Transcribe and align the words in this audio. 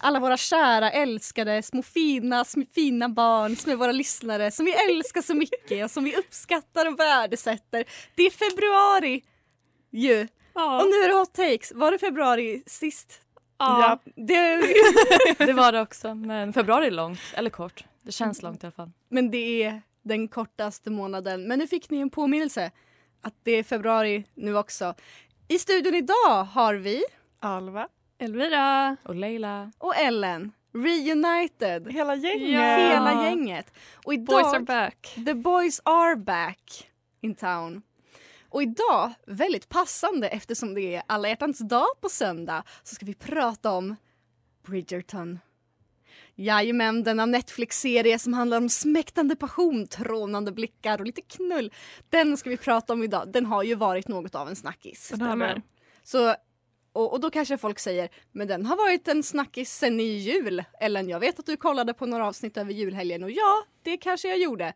Alla 0.00 0.20
våra 0.20 0.36
kära 0.36 0.90
älskade 0.90 1.62
små 1.62 1.82
fina, 1.82 2.44
små 2.44 2.64
fina 2.74 3.08
barn 3.08 3.56
som 3.56 3.72
är 3.72 3.76
våra 3.76 3.92
lyssnare 3.92 4.50
som 4.50 4.66
vi 4.66 4.72
älskar 4.72 5.22
så 5.22 5.34
mycket 5.34 5.84
och 5.84 5.90
som 5.90 6.04
vi 6.04 6.16
uppskattar 6.16 6.86
och 6.86 6.98
värdesätter. 7.00 7.84
Det 8.14 8.22
är 8.22 8.30
februari 8.30 9.22
ju. 9.90 10.28
Ja. 10.54 10.82
Och 10.82 10.88
nu 10.90 10.96
är 10.96 11.08
det 11.08 11.14
hot 11.14 11.32
takes. 11.34 11.72
Var 11.72 11.90
det 11.92 11.98
februari 11.98 12.62
sist? 12.66 13.20
Ja. 13.58 13.98
Det, 14.16 14.62
Det 15.38 15.52
var 15.52 15.72
det 15.72 15.80
också, 15.80 16.14
men 16.14 16.52
februari 16.52 16.86
är 16.86 16.90
långt, 16.90 17.20
eller 17.34 17.50
kort. 17.50 17.84
Det 18.02 18.12
känns 18.12 18.42
långt 18.42 18.62
i 18.62 18.66
alla 18.66 18.72
fall. 18.72 18.90
men 19.08 19.30
det 19.30 19.62
är 19.62 19.82
den 20.02 20.28
kortaste 20.28 20.90
månaden. 20.90 21.48
Men 21.48 21.58
nu 21.58 21.66
fick 21.66 21.90
ni 21.90 21.98
en 21.98 22.10
påminnelse 22.10 22.70
att 23.22 23.34
det 23.42 23.52
är 23.52 23.62
februari 23.62 24.24
nu 24.34 24.56
också. 24.56 24.94
I 25.48 25.58
studion 25.58 25.94
idag 25.94 26.44
har 26.44 26.74
vi 26.74 27.04
Alva. 27.40 27.88
Elvira 28.22 28.96
och 29.02 29.14
Leila. 29.14 29.72
och 29.78 29.96
Ellen 29.96 30.52
reunited. 30.72 31.92
Hela 31.92 32.14
gänget. 32.14 32.78
Hela 32.78 33.24
gänget. 33.24 33.72
Och 34.04 34.14
idag, 34.14 34.26
Boys 34.26 34.54
are 34.54 34.60
back. 34.60 35.14
The 35.26 35.34
boys 35.34 35.80
are 35.84 36.16
back 36.16 36.88
in 37.20 37.34
town. 37.34 37.82
Och 38.48 38.62
idag, 38.62 39.12
väldigt 39.26 39.68
passande 39.68 40.28
eftersom 40.28 40.74
det 40.74 40.94
är 40.94 41.02
alla 41.06 41.28
hjärtans 41.28 41.58
dag 41.58 41.86
på 42.00 42.08
söndag, 42.08 42.64
så 42.82 42.94
ska 42.94 43.06
vi 43.06 43.14
prata 43.14 43.72
om 43.72 43.96
Bridgerton. 44.66 45.38
Jajamän, 46.34 47.02
denna 47.02 47.26
Netflix-serie 47.26 48.18
som 48.18 48.32
handlar 48.32 48.56
om 48.56 48.68
smäktande 48.68 49.36
passion, 49.36 49.86
trånande 49.86 50.52
blickar 50.52 50.98
och 51.00 51.06
lite 51.06 51.22
knull. 51.22 51.72
Den 52.10 52.36
ska 52.36 52.50
vi 52.50 52.56
prata 52.56 52.92
om 52.92 53.02
idag. 53.02 53.32
Den 53.32 53.46
har 53.46 53.62
ju 53.62 53.74
varit 53.74 54.08
något 54.08 54.34
av 54.34 54.48
en 54.48 54.56
snackis. 54.56 55.04
Stämmer. 55.04 55.62
Så, 56.02 56.34
och, 56.92 57.12
och 57.12 57.20
då 57.20 57.30
kanske 57.30 57.58
folk 57.58 57.78
säger, 57.78 58.08
men 58.32 58.48
den 58.48 58.66
har 58.66 58.76
varit 58.76 59.08
en 59.08 59.22
snackis 59.22 59.72
sen 59.72 60.00
i 60.00 60.04
jul. 60.04 60.64
Ellen, 60.80 61.08
jag 61.08 61.20
vet 61.20 61.38
att 61.38 61.46
du 61.46 61.56
kollade 61.56 61.94
på 61.94 62.06
några 62.06 62.26
avsnitt 62.26 62.56
över 62.56 62.72
julhelgen 62.72 63.22
och 63.22 63.30
ja, 63.30 63.64
det 63.82 63.96
kanske 63.96 64.28
jag 64.28 64.38
gjorde. 64.38 64.72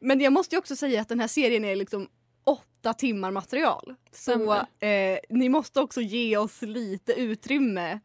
Men 0.00 0.20
jag 0.20 0.32
måste 0.32 0.54
ju 0.54 0.58
också 0.58 0.76
säga 0.76 1.00
att 1.00 1.08
den 1.08 1.20
här 1.20 1.28
serien 1.28 1.64
är 1.64 1.76
liksom 1.76 2.08
åtta 2.44 2.94
timmar 2.94 3.30
material. 3.30 3.94
Så 4.12 4.54
eh, 4.86 5.18
ni 5.30 5.48
måste 5.48 5.80
också 5.80 6.00
ge 6.00 6.36
oss 6.36 6.62
lite 6.62 7.12
utrymme 7.12 8.00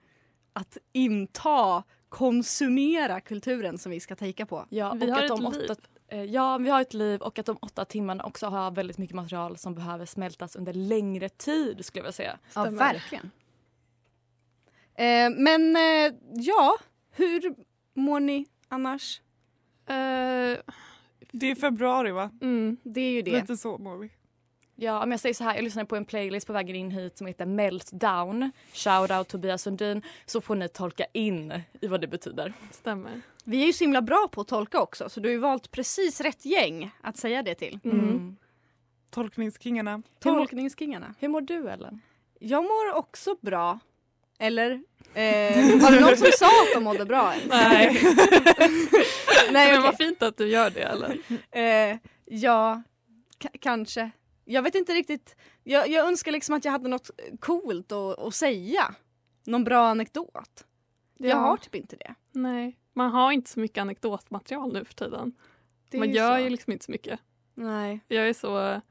att 0.54 0.78
inta, 0.94 1.84
konsumera 2.10 3.22
kulturen 3.22 3.78
som 3.78 3.92
vi 3.92 4.00
ska 4.00 4.16
tänka 4.16 4.46
på. 4.46 4.66
Ja, 4.70 4.94
Vi 4.94 5.06
och 5.12 5.16
har 5.16 5.22
att 5.22 5.28
de 5.28 5.46
ett 5.46 5.56
liv. 5.56 5.72
åtta, 5.72 5.74
eh, 5.74 5.80
ja, 6.18 6.58
vi 6.58 6.70
har 6.70 6.82
ett 6.82 6.94
liv 6.94 7.22
och 7.22 7.40
att 7.40 7.46
de 7.46 7.58
åtta 7.62 7.86
timmarna 7.86 8.24
också 8.24 8.48
har 8.48 8.72
väldigt 8.72 8.98
mycket 8.98 9.16
material 9.16 9.58
som 9.58 9.76
behöver 9.76 10.06
smältas 10.06 10.56
under 10.56 10.74
längre 10.74 11.30
tid 11.30 11.86
skulle 11.86 12.00
jag 12.00 12.04
vilja 12.04 12.12
säga. 12.14 12.40
Ja, 12.56 12.70
verkligen. 12.70 13.32
Eh, 14.96 15.30
men 15.30 15.76
eh, 15.76 16.14
ja, 16.34 16.78
hur 17.12 17.56
mår 17.94 18.20
ni 18.20 18.46
annars? 18.68 19.22
Eh, 19.86 20.58
Det 21.32 21.52
är 21.52 21.56
februari 21.56 22.12
va? 22.12 22.32
mm. 22.42 22.78
Det 22.84 23.02
är 23.02 23.12
ju 23.12 23.22
det. 23.22 23.32
Lite 23.32 23.58
så 23.58 23.78
mår 23.78 23.98
vi. 23.98 24.10
Ja, 24.84 25.04
om 25.04 25.12
jag 25.12 25.20
säger 25.20 25.34
så 25.34 25.44
här, 25.44 25.56
jag 25.56 25.64
lyssnade 25.64 25.86
på 25.86 25.96
en 25.96 26.06
playlist 26.06 26.48
på 26.48 26.54
vägen 26.54 26.76
in 26.76 26.92
hit 26.92 27.18
som 27.18 27.28
heter 27.28 27.46
Meltdown. 27.46 28.52
Shout 28.74 29.12
out 29.12 29.28
Tobias 29.28 29.62
Sundin. 29.62 30.02
Så 30.26 30.42
får 30.42 30.56
ni 30.56 30.70
tolka 30.70 31.06
in 31.14 31.54
i 31.82 31.88
vad 31.88 32.02
det 32.02 32.08
betyder. 32.08 32.54
Stämmer. 32.72 33.22
Vi 33.44 33.62
är 33.62 33.66
ju 33.68 33.74
så 33.74 33.84
himla 33.84 34.02
bra 34.02 34.28
på 34.32 34.42
att 34.42 34.48
tolka 34.48 34.82
också 34.82 35.10
så 35.10 35.20
du 35.20 35.30
har 35.30 35.32
ju 35.34 35.38
valt 35.40 35.72
precis 35.72 36.22
rätt 36.22 36.46
gäng 36.46 36.92
att 37.02 37.18
säga 37.18 37.44
det 37.44 37.56
till. 37.56 37.80
Mm. 37.84 38.38
Tolkningskingarna. 39.10 40.02
Hur 40.24 40.32
mår- 40.32 40.38
Tolkningskingarna. 40.40 41.16
Hur 41.20 41.28
mår 41.28 41.42
du 41.42 41.70
Ellen? 41.70 42.02
Jag 42.40 42.64
mår 42.64 42.94
också 42.94 43.36
bra. 43.42 43.80
Eller? 44.40 44.72
Eh, 45.14 45.56
var 45.82 45.92
det 45.92 46.00
någon 46.02 46.18
som 46.18 46.28
sa 46.38 46.46
att 46.46 46.74
de 46.74 46.84
mådde 46.84 47.06
bra? 47.06 47.34
ens? 47.34 47.48
Nej. 47.50 48.02
Nej 49.52 49.72
Men 49.74 49.82
vad 49.82 49.98
fint 49.98 50.22
att 50.24 50.38
du 50.38 50.48
gör 50.48 50.70
det 50.70 50.82
eller? 50.82 51.18
eh, 51.92 51.98
Ja, 52.26 52.82
ka- 53.40 53.58
kanske. 53.62 54.12
Jag 54.52 54.62
vet 54.62 54.76
inte 54.76 54.94
riktigt. 54.94 55.36
Jag, 55.64 55.90
jag 55.90 56.08
önskar 56.08 56.32
liksom 56.32 56.56
att 56.56 56.66
jag 56.66 56.72
hade 56.72 56.90
något 56.90 57.10
coolt 57.40 57.92
att, 57.92 58.20
att 58.20 58.36
säga. 58.36 58.96
Någon 59.46 59.64
bra 59.64 59.88
anekdot. 59.90 60.66
Jag 61.18 61.30
Ja. 61.30 61.36
har 61.36 61.58
typ 61.58 61.76
inte 61.76 61.96
det. 61.96 62.16
Nej, 62.32 62.78
man 62.94 63.12
har 63.12 63.32
inte 63.32 63.50
så 63.50 63.60
mycket 63.60 63.82
anekdotmaterial 63.82 64.74
nu 64.74 64.86
för 64.86 64.94
tiden. 64.94 65.34
det 65.90 65.98
man 65.98 66.08
ju 66.10 66.16
gör 66.16 66.38
så. 66.38 66.44
ju 66.44 66.50
liksom 66.50 66.74
inte 66.74 66.86
så 66.86 66.92
mycket. 66.92 67.20
Nej. 67.54 68.00
Jag 68.08 68.30
är 68.30 68.34
så... 68.34 68.82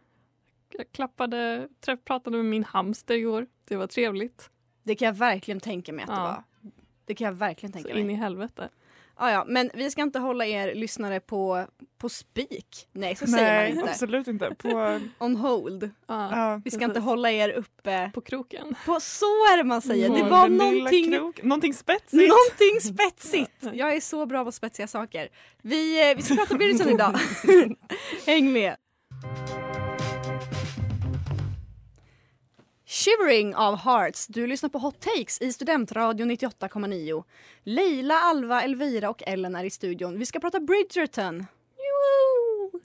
Jag 0.72 0.92
klappade, 0.92 1.68
träff, 1.80 2.00
pratade 2.04 2.36
med 2.36 2.46
min 2.46 2.64
hamster 2.64 3.14
igår. 3.14 3.46
Det 3.64 3.76
var 3.76 3.86
trevligt. 3.86 4.50
Det 4.82 4.94
kan 4.94 5.06
jag 5.06 5.12
verkligen 5.12 5.60
tänka 5.60 5.92
mig 5.92 6.02
att 6.02 6.08
det 6.08 6.14
Ja. 6.14 6.22
var. 6.22 6.70
Det 7.04 7.14
kan 7.14 7.24
jag 7.24 7.32
verkligen 7.32 7.72
Så 7.72 7.76
tänka 7.76 7.94
mig. 7.94 8.00
in 8.02 8.10
i 8.10 8.14
helvete. 8.14 8.68
Ja, 9.20 9.30
ja, 9.30 9.44
men 9.48 9.70
vi 9.74 9.90
ska 9.90 10.02
inte 10.02 10.18
hålla 10.18 10.46
er 10.46 10.74
lyssnare 10.74 11.20
på, 11.20 11.66
på 11.98 12.08
spik. 12.08 12.88
Nej, 12.92 13.16
så 13.16 13.26
säger 13.26 13.44
Nej, 13.52 13.68
man 13.70 13.78
inte. 13.78 13.90
absolut 13.90 14.28
inte. 14.28 14.54
På, 14.54 15.00
On 15.24 15.36
hold. 15.36 15.90
Ja, 16.06 16.60
Vi 16.64 16.70
ska 16.70 16.78
Precis. 16.78 16.88
inte 16.88 17.00
hålla 17.00 17.30
er 17.30 17.48
uppe. 17.50 18.10
På 18.14 18.20
kroken. 18.20 18.74
På, 18.86 19.00
så 19.00 19.24
är 19.26 19.56
det 19.56 19.64
man 19.64 19.82
säger. 19.82 20.08
Det 20.10 20.20
på 20.20 20.28
var 20.28 20.42
den 20.48 20.52
lilla 20.58 20.64
någonting, 20.74 21.12
krok- 21.12 21.42
någonting 21.42 21.74
spetsigt. 21.74 22.12
någonting 22.28 22.80
spetsigt. 22.94 23.76
Jag 23.78 23.92
är 23.96 24.00
så 24.00 24.26
bra 24.26 24.44
på 24.44 24.52
spetsiga 24.52 24.86
saker. 24.86 25.28
Vi, 25.62 26.10
eh, 26.10 26.16
vi 26.16 26.22
ska 26.22 26.34
prata 26.34 26.54
Bridgerton 26.58 26.88
idag. 26.94 27.18
Häng 28.26 28.52
med. 28.52 28.76
Shivering 33.00 33.56
of 33.56 33.80
Hearts. 33.80 34.26
Du 34.26 34.46
lyssnar 34.46 34.70
på 34.70 34.78
Hot 34.78 35.00
Takes 35.00 35.40
i 35.40 35.52
Studentradion 35.52 36.30
98,9. 36.30 37.24
Leila, 37.62 38.14
Alva, 38.14 38.62
Elvira 38.62 39.10
och 39.10 39.22
Ellen 39.26 39.54
är 39.54 39.64
i 39.64 39.70
studion. 39.70 40.18
Vi 40.18 40.26
ska 40.26 40.40
prata 40.40 40.60
Bridgerton. 40.60 41.46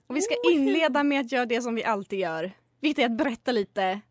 Och 0.08 0.16
vi 0.16 0.22
ska 0.22 0.36
inleda 0.52 1.04
med 1.04 1.22
att 1.22 1.32
göra 1.32 1.46
det 1.46 1.62
som 1.62 1.76
vi 1.76 1.84
alltid 1.84 2.20
gör. 2.20 2.52
Vilket 2.82 3.02
är 3.02 3.06
att 3.06 3.18
berätta 3.18 3.52
lite 3.52 4.02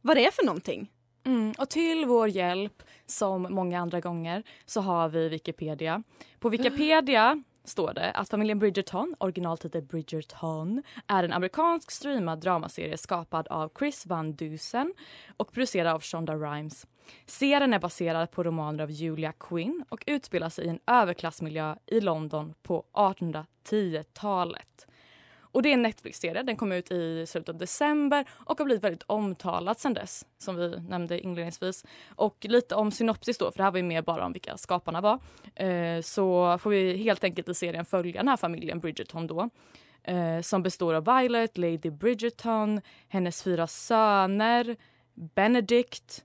vad 0.00 0.16
det 0.16 0.26
är 0.26 0.30
för 0.30 0.44
någonting. 0.44 0.90
Mm. 1.24 1.54
Och 1.58 1.70
till 1.70 2.04
vår 2.04 2.28
hjälp, 2.28 2.82
som 3.06 3.42
många 3.42 3.80
andra 3.80 4.00
gånger, 4.00 4.42
så 4.66 4.80
har 4.80 5.08
vi 5.08 5.28
Wikipedia. 5.28 6.02
På 6.40 6.48
Wikipedia 6.48 7.42
står 7.64 7.94
det 7.94 8.10
att 8.10 8.28
familjen 8.28 8.58
Bridgerton, 8.58 9.14
originaltitel 9.18 9.82
Bridgerton, 9.82 10.82
är 11.06 11.24
en 11.24 11.32
amerikansk 11.32 11.90
streamad 11.90 12.40
dramaserie 12.40 12.98
skapad 12.98 13.48
av 13.48 13.72
Chris 13.78 14.06
Van 14.06 14.32
Dusen 14.32 14.94
och 15.36 15.52
producerad 15.52 15.94
av 15.94 16.02
Shonda 16.02 16.34
Rhimes. 16.34 16.86
Serien 17.26 17.74
är 17.74 17.78
baserad 17.78 18.30
på 18.30 18.42
romaner 18.42 18.82
av 18.82 18.90
Julia 18.90 19.32
Quinn 19.32 19.84
och 19.88 20.04
utspelar 20.06 20.48
sig 20.48 20.64
i 20.64 20.68
en 20.68 20.80
överklassmiljö 20.86 21.76
i 21.86 22.00
London 22.00 22.54
på 22.62 22.84
1810-talet. 22.92 24.86
Och 25.52 25.62
det 25.62 25.68
är 25.68 25.74
en 25.74 25.82
Netflix-serie. 25.82 26.42
Den 26.42 26.56
kom 26.56 26.72
ut 26.72 26.90
i 26.92 27.26
slutet 27.26 27.48
av 27.48 27.58
december 27.58 28.24
och 28.30 28.58
har 28.58 28.64
blivit 28.64 28.84
väldigt 28.84 29.02
omtalad 29.06 29.78
sen 29.78 29.94
dess, 29.94 30.26
som 30.38 30.56
vi 30.56 30.80
nämnde 30.88 31.20
inledningsvis. 31.20 31.84
Och 32.08 32.36
lite 32.48 32.74
om 32.74 32.90
synopsis 32.90 33.38
då, 33.38 33.50
för 33.50 33.56
det 33.58 33.64
här 33.64 33.70
var 33.70 33.78
ju 33.78 33.84
mer 33.84 34.02
bara 34.02 34.26
om 34.26 34.32
vilka 34.32 34.56
skaparna 34.56 35.00
var. 35.00 35.18
Eh, 35.54 36.00
så 36.00 36.58
får 36.58 36.70
vi 36.70 36.96
helt 36.96 37.24
enkelt 37.24 37.48
i 37.48 37.54
serien 37.54 37.84
följa 37.84 38.20
den 38.20 38.28
här 38.28 38.36
familjen 38.36 38.78
Bridgerton 38.78 39.26
då. 39.26 39.50
Eh, 40.04 40.40
som 40.40 40.62
består 40.62 40.94
av 40.94 41.04
Violet, 41.04 41.58
Lady 41.58 41.90
Bridgerton, 41.90 42.80
hennes 43.08 43.42
fyra 43.42 43.66
söner, 43.66 44.76
Benedict, 45.14 46.24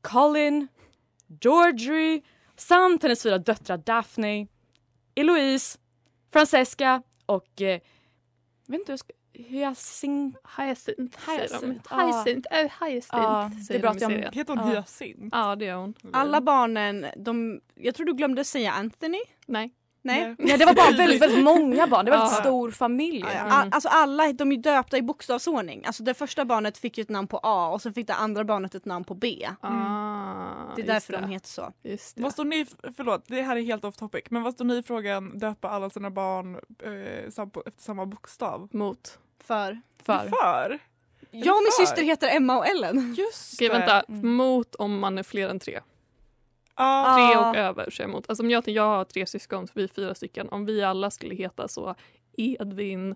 Colin, 0.00 0.68
Georgie 1.40 2.22
samt 2.56 3.02
hennes 3.02 3.22
fyra 3.22 3.38
döttrar 3.38 3.76
Daphne, 3.76 4.46
Eloise, 5.14 5.78
Francesca 6.32 7.02
och 7.26 7.62
eh, 7.62 7.80
vet 8.72 8.80
inte 8.80 8.92
hur 8.92 8.92
jag 8.92 8.98
ska... 8.98 9.12
Hyacint. 9.32 10.36
Hyacinth 10.56 11.20
säger 11.20 11.60
de. 11.60 11.80
Hyacinth, 12.06 12.48
ja. 12.52 12.68
Ja, 13.12 13.50
det 13.68 13.74
är 13.74 13.78
bra 13.80 13.90
att 13.90 14.00
jag-. 14.00 14.10
Heter 14.10 14.56
hon 14.56 14.68
Ja. 14.68 14.74
hyacint? 14.74 15.28
Ja, 15.32 15.56
det 15.56 15.66
är 15.66 15.74
hon. 15.74 15.94
Alla 16.12 16.40
barnen, 16.40 17.06
de, 17.16 17.60
jag 17.74 17.94
tror 17.94 18.06
du 18.06 18.14
glömde 18.14 18.44
säga 18.44 18.72
Anthony? 18.72 19.20
Nej. 19.46 19.70
Nej? 20.12 20.34
Nej, 20.38 20.58
det 20.58 20.64
var 20.64 20.74
bara 20.74 20.90
väldigt, 20.96 21.22
väldigt 21.22 21.44
många 21.44 21.86
barn. 21.86 22.04
Det 22.04 22.10
var 22.10 22.18
en 22.18 22.24
väldigt 22.24 22.38
stor 22.40 22.70
familj. 22.70 23.22
Mm. 23.32 23.52
All, 23.52 23.68
alltså 23.72 23.88
alla 23.88 24.32
de 24.32 24.52
är 24.52 24.56
döpta 24.56 24.98
i 24.98 25.02
bokstavsordning. 25.02 25.84
Alltså 25.86 26.02
det 26.02 26.14
första 26.14 26.44
barnet 26.44 26.78
fick 26.78 26.98
ju 26.98 27.02
ett 27.02 27.08
namn 27.08 27.28
på 27.28 27.40
A 27.42 27.68
och 27.72 27.82
så 27.82 27.92
fick 27.92 28.06
det 28.06 28.14
andra 28.14 28.44
barnet 28.44 28.74
ett 28.74 28.84
namn 28.84 29.04
på 29.04 29.14
B. 29.14 29.48
Ah, 29.60 29.68
Det 30.76 30.82
är 30.82 30.86
därför 30.86 31.12
det. 31.12 31.20
de 31.20 31.30
heter 31.30 31.48
så. 31.48 31.72
Just 31.82 32.16
det. 32.16 32.22
Vad 32.22 32.32
står 32.32 32.44
ni, 32.44 32.66
förlåt 32.96 33.24
det 33.26 33.42
här 33.42 33.56
är 33.56 33.60
helt 33.62 33.84
off 33.84 33.96
topic, 33.96 34.22
men 34.30 34.42
vad 34.42 34.54
står 34.54 34.64
ni 34.64 34.76
i 34.78 34.82
frågan 34.82 35.38
döpa 35.38 35.68
alla 35.68 35.90
sina 35.90 36.10
barn 36.10 36.54
eh, 36.82 37.30
sam- 37.30 37.50
efter 37.66 37.82
samma 37.82 38.06
bokstav? 38.06 38.68
Mot. 38.72 39.18
För 39.44 39.80
För. 40.02 40.18
För? 40.28 40.78
jag 41.30 41.56
och 41.56 41.62
min 41.62 41.70
för? 41.78 41.86
syster 41.86 42.02
heter 42.02 42.28
Emma 42.36 42.58
och 42.58 42.66
Ellen. 42.66 43.14
Just 43.14 43.54
Okej, 43.54 43.68
det. 43.68 43.78
vänta. 43.78 44.00
Mm. 44.00 44.32
Mot 44.36 44.74
om 44.74 44.98
man 44.98 45.18
är 45.18 45.22
fler 45.22 45.48
än 45.48 45.58
tre. 45.60 45.80
Ja, 46.78 47.14
Tre 47.16 47.36
Ah. 47.44 47.50
och 47.50 47.56
över 47.56 47.90
så 47.90 48.02
är 48.02 48.04
jag 48.04 48.10
emot. 48.10 48.24
Alltså 48.28 48.42
om 48.42 48.50
jag, 48.50 48.68
jag 48.68 48.82
har 48.82 49.04
tre 49.04 49.26
syskon, 49.26 49.66
vi 49.74 49.82
är 49.82 49.88
fyra 49.88 50.14
stycken. 50.14 50.48
Om 50.48 50.66
vi 50.66 50.82
alla 50.82 51.10
skulle 51.10 51.34
heta 51.34 51.68
så 51.68 51.94
Edvin, 52.36 53.14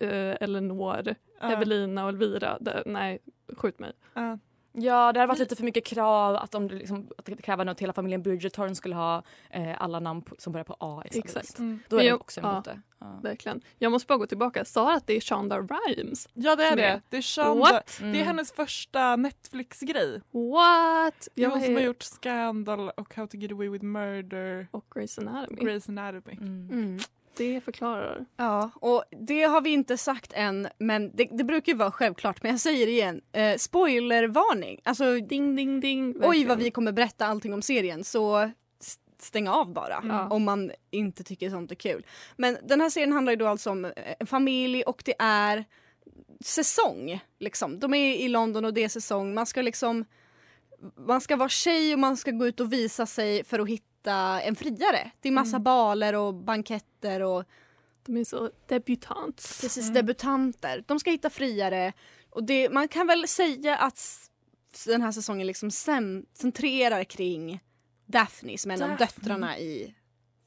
eh, 0.00 0.42
Elinor, 0.42 1.14
ja, 1.40 1.52
Evelina 1.52 2.02
och 2.02 2.08
Elvira. 2.08 2.58
Det, 2.60 2.82
nej, 2.86 3.18
skjut 3.56 3.78
mig. 3.78 3.92
ja. 4.14 4.38
Ja, 4.76 5.12
det 5.12 5.20
hade 5.20 5.26
varit 5.26 5.38
lite 5.38 5.56
för 5.56 5.64
mycket 5.64 5.84
krav 5.86 6.36
att, 6.36 6.54
om 6.54 6.68
det 6.68 6.74
liksom, 6.74 7.08
att 7.18 7.24
det 7.24 7.36
kräver 7.42 7.66
att 7.66 7.80
hela 7.80 7.92
familjen 7.92 8.22
Bridgerton 8.22 8.74
skulle 8.74 8.94
ha 8.94 9.22
eh, 9.50 9.82
alla 9.82 10.00
namn 10.00 10.22
på, 10.22 10.34
som 10.38 10.52
börjar 10.52 10.64
på 10.64 10.76
A. 10.80 11.02
Exakt. 11.04 11.58
Mm. 11.58 11.80
Då 11.88 11.96
är 11.96 12.00
jag 12.00 12.08
jag- 12.10 12.20
också 12.20 12.40
emot 12.40 12.64
det. 12.64 12.80
Ja. 12.98 13.20
Verkligen. 13.22 13.60
Jag 13.78 13.92
måste 13.92 14.06
bara 14.06 14.18
gå 14.18 14.26
tillbaka. 14.26 14.60
Jag 14.60 14.66
sa 14.66 14.94
att 14.96 15.06
det 15.06 15.16
är 15.16 15.20
Shonda 15.20 15.58
Rhimes. 15.60 16.28
ja 16.34 16.56
det 16.56 16.64
är 16.64 16.76
det. 16.76 17.00
Det 17.08 17.16
är, 17.16 17.22
Shonda. 17.22 17.54
What? 17.54 17.96
det 18.00 18.04
är 18.06 18.08
Mm. 18.08 18.26
hennes 18.26 18.52
första 18.52 19.16
Netflix-grej. 19.16 20.20
What? 20.30 21.28
Det 21.34 21.40
är 21.42 21.44
Jag 21.44 21.50
hon 21.50 21.62
som 21.62 21.74
har 21.74 21.82
gjort 21.82 22.02
Scandal 22.02 22.90
och 22.90 23.14
How 23.14 23.26
to 23.26 23.36
get 23.36 23.52
away 23.52 23.68
with 23.68 23.84
murder 23.84 24.66
Och 24.70 24.84
Grey's 24.90 25.20
Anatomy. 25.28 25.60
Grey's 25.60 25.88
Anatomy. 25.88 26.36
Mm. 26.40 26.98
Mm. 27.40 27.54
Det 27.54 27.60
förklarar. 27.60 28.24
Ja, 28.36 28.70
och 28.74 29.04
det 29.26 29.42
har 29.42 29.60
vi 29.60 29.70
inte 29.70 29.96
sagt 29.98 30.32
än, 30.34 30.68
men 30.78 31.10
det, 31.16 31.24
det 31.32 31.44
brukar 31.44 31.72
ju 31.72 31.78
vara 31.78 31.90
självklart. 31.90 32.42
Men 32.42 32.50
jag 32.50 32.60
säger 32.60 32.86
det 32.86 32.92
igen. 32.92 33.20
Eh, 33.32 33.56
spoilervarning. 33.56 34.80
Alltså, 34.84 35.20
Ding, 35.20 35.56
ding, 35.56 35.80
ding. 35.80 36.14
oj 36.22 36.44
vad 36.44 36.58
vi 36.58 36.70
kommer 36.70 36.92
berätta 36.92 37.26
allting 37.26 37.54
om 37.54 37.62
serien. 37.62 38.04
Så 38.04 38.36
s- 38.80 38.98
stäng 39.18 39.48
av 39.48 39.72
bara 39.72 40.02
Ja. 40.08 40.28
om 40.28 40.44
man 40.44 40.70
inte 40.90 41.24
tycker 41.24 41.50
sånt 41.50 41.70
är 41.70 41.74
kul. 41.74 42.06
Men 42.36 42.56
den 42.62 42.80
här 42.80 42.90
serien 42.90 43.12
handlar 43.12 43.32
ju 43.32 43.36
då 43.36 43.46
alltså 43.46 43.70
om 43.70 43.84
eh, 43.84 43.92
en 44.20 44.26
familj 44.26 44.82
och 44.82 45.02
det 45.04 45.14
är 45.18 45.64
säsong. 46.44 47.20
Liksom. 47.40 47.78
De 47.80 47.94
är 47.94 48.14
i 48.14 48.28
London 48.28 48.64
och 48.64 48.74
det 48.74 48.84
är 48.84 48.88
säsong. 48.88 49.34
Man 49.34 49.46
ska 49.46 49.62
liksom 49.62 50.04
man 51.06 51.20
ska 51.20 51.36
vara 51.36 51.48
tjej 51.48 51.92
och 51.92 51.98
man 51.98 52.16
ska 52.16 52.30
gå 52.30 52.46
ut 52.46 52.60
och 52.60 52.72
visa 52.72 53.06
sig 53.06 53.44
för 53.44 53.58
att 53.58 53.68
hitta 53.68 53.84
en 54.12 54.56
friare. 54.56 55.10
Det 55.20 55.28
är 55.28 55.32
massa 55.32 55.58
baler 55.58 56.14
och 56.14 56.34
banketter 56.34 57.20
och 57.22 57.44
De 58.06 58.16
är 58.16 58.24
så 58.24 58.50
debutants. 58.68 59.60
precis 59.60 59.82
Mm. 59.82 59.94
debutanter. 59.94 60.84
De 60.86 61.00
ska 61.00 61.10
hitta 61.10 61.30
friare. 61.30 61.92
Och 62.30 62.44
det, 62.44 62.70
man 62.70 62.88
kan 62.88 63.06
väl 63.06 63.28
säga 63.28 63.76
att 63.76 64.30
den 64.86 65.02
här 65.02 65.12
säsongen 65.12 65.46
liksom 65.46 65.68
cen- 65.70 66.26
centrerar 66.34 67.04
kring 67.04 67.60
Daphne 68.06 68.58
som 68.58 68.70
är 68.70 68.74
en 68.74 68.82
av 68.82 68.88
Daphne. 68.88 69.06
döttrarna 69.06 69.58
i 69.58 69.94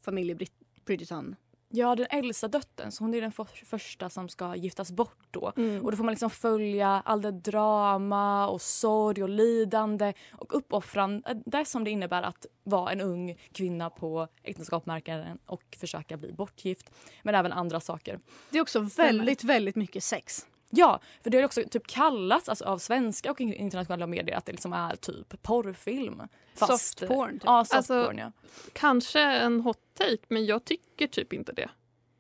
familjen 0.06 0.38
Brid- 0.38 0.52
Bridgerton. 0.86 1.36
Ja, 1.70 1.96
den 1.96 2.08
äldsta 2.10 2.48
dottern, 2.48 2.92
så 2.92 3.04
hon 3.04 3.14
är 3.14 3.22
den 3.22 3.32
för, 3.32 3.46
första 3.66 4.10
som 4.10 4.30
ska 4.30 4.56
giftas 4.56 4.92
bort 4.92 5.28
då. 5.32 5.54
Mm. 5.58 5.86
Och 5.86 5.92
då 5.92 5.98
får 5.98 6.04
man 6.04 6.12
liksom 6.12 6.30
följa 6.30 7.02
all 7.06 7.22
det 7.22 7.32
drama 7.32 8.48
och 8.48 8.62
sorg 8.62 9.24
och 9.24 9.30
lidande 9.30 10.14
och 10.32 10.58
uppoffrande 10.58 11.42
det 11.46 11.66
som 11.66 11.84
det 11.84 11.92
innebär 11.92 12.22
att 12.22 12.46
vara 12.64 12.92
en 12.92 13.02
ung 13.02 13.38
kvinna 13.52 13.90
på 13.90 14.28
äktenskapsmarknaden 14.44 15.38
och 15.46 15.78
försöka 15.80 16.18
bli 16.18 16.34
bortgift. 16.34 16.92
Men 17.24 17.36
även 17.36 17.52
andra 17.52 17.80
saker. 17.80 18.20
Det 18.50 18.58
är 18.58 18.62
också 18.62 18.80
väldigt, 18.80 19.44
väldigt 19.44 19.76
mycket 19.76 20.04
sex. 20.04 20.46
Ja, 20.70 21.00
för 21.24 21.30
det 21.30 21.38
har 21.38 21.46
också 21.46 21.64
typ 21.72 21.88
kallats 21.88 22.50
alltså, 22.50 22.66
av 22.66 22.78
svenska 22.78 23.32
och 23.32 23.42
internationella 23.42 24.08
medier 24.08 24.38
att 24.38 24.46
det 24.46 24.52
liksom 24.52 24.74
är 24.74 24.96
typ 24.96 25.42
porrfilm. 25.44 26.22
Soft 26.54 27.08
porn, 27.08 27.32
typ. 27.34 27.42
Ja, 27.46 27.66
Alltså- 27.70 28.06
porn 28.06 28.18
ja. 28.18 28.32
Kanske 28.74 29.20
en 29.22 29.62
hot 29.62 29.78
take, 29.94 30.18
men 30.28 30.46
jag 30.46 30.66
tycker 30.66 31.08
typ 31.08 31.34
inte 31.34 31.52
det. 31.54 31.70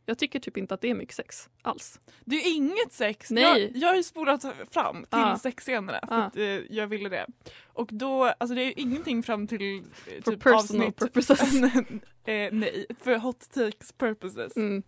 Jag 0.09 0.17
tycker 0.17 0.39
typ 0.39 0.57
inte 0.57 0.73
att 0.73 0.81
det 0.81 0.89
är 0.89 0.95
mycket 0.95 1.15
sex 1.15 1.49
alls. 1.61 1.99
Det 2.25 2.35
är 2.35 2.55
inget 2.55 2.93
sex. 2.93 3.31
Nej. 3.31 3.43
Jag, 3.61 3.77
jag 3.77 3.87
har 3.87 3.95
ju 3.95 4.03
spolat 4.03 4.45
fram 4.71 4.95
till 4.95 5.07
Ja. 5.11 5.39
sexscenerna 5.41 5.99
för 6.07 6.15
Ja. 6.17 6.23
att 6.23 6.37
eh, 6.37 6.43
jag 6.43 6.87
ville 6.87 7.09
det. 7.09 7.25
Och 7.73 7.89
då, 7.91 8.23
alltså 8.25 8.55
det 8.55 8.61
är 8.61 8.79
ingenting 8.79 9.23
fram 9.23 9.47
till 9.47 9.77
eh, 9.77 9.83
For 10.23 10.31
typ 10.31 10.43
personal 10.43 10.81
avsnitt... 10.87 10.97
purposes. 10.97 11.41
eh, 12.25 12.49
nej, 12.51 12.85
för 13.03 13.17
hot 13.17 13.49
takes 13.53 13.91
purposes. 13.91 14.55
Mm. 14.55 14.83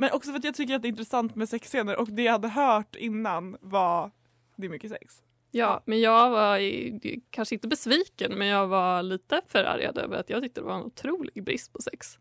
Men 0.00 0.10
också 0.12 0.30
för 0.30 0.38
att 0.38 0.44
jag 0.44 0.54
tycker 0.54 0.74
att 0.74 0.82
det 0.82 0.88
är 0.88 0.90
intressant 0.90 1.34
med 1.34 1.48
sexscener 1.48 1.96
och 1.96 2.08
det 2.12 2.22
jag 2.22 2.32
hade 2.32 2.48
hört 2.48 2.96
innan 2.96 3.56
var 3.60 4.10
det 4.56 4.66
är 4.66 4.70
mycket 4.70 4.90
sex. 4.90 5.14
Ja, 5.50 5.82
men 5.86 6.00
jag 6.00 6.30
var 6.30 6.58
i, 6.58 7.20
kanske 7.30 7.54
inte 7.54 7.68
besviken, 7.68 8.32
men 8.34 8.46
jag 8.46 8.66
var 8.66 9.02
lite 9.02 9.40
förargad 9.48 9.98
över 9.98 10.16
att 10.16 10.30
jag 10.30 10.42
tyckte 10.42 10.60
det 10.60 10.66
var 10.66 10.74
en 10.74 10.82
otrolig 10.82 11.44
brist 11.44 11.72
på 11.72 11.82
sex. 11.82 12.18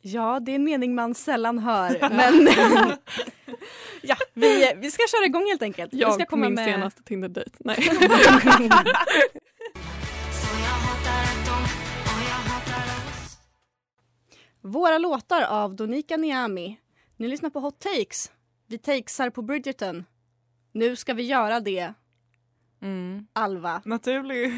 Ja, 0.00 0.40
det 0.40 0.52
är 0.52 0.56
en 0.56 0.64
mening 0.64 0.94
man 0.94 1.14
sällan 1.14 1.58
hör. 1.58 1.98
Men 2.10 2.48
ja, 4.02 4.16
vi, 4.32 4.72
vi 4.76 4.90
ska 4.90 5.02
köra 5.08 5.26
igång 5.26 5.46
helt 5.46 5.62
enkelt. 5.62 5.94
vi 5.94 6.00
Jag 6.00 6.14
ska 6.14 6.24
på 6.24 6.36
min 6.36 6.56
senaste 6.56 7.02
Tinder-dejt. 7.02 7.56
Nej. 7.58 7.78
Våra 14.60 14.98
låtar 14.98 15.42
av 15.42 15.76
Donika 15.76 16.16
Niami. 16.16 16.78
Ni 17.16 17.28
lyssnar 17.28 17.50
på 17.50 17.60
Hot 17.60 17.78
Takes. 17.78 18.32
Vi 18.66 18.78
takesar 18.78 19.30
på 19.30 19.42
Bridgerton. 19.42 20.04
Nu 20.72 20.96
ska 20.96 21.14
vi 21.14 21.22
göra 21.22 21.60
det, 21.60 21.94
Mm. 22.84 23.26
Alva. 23.32 23.82
Naturlig 23.84 24.52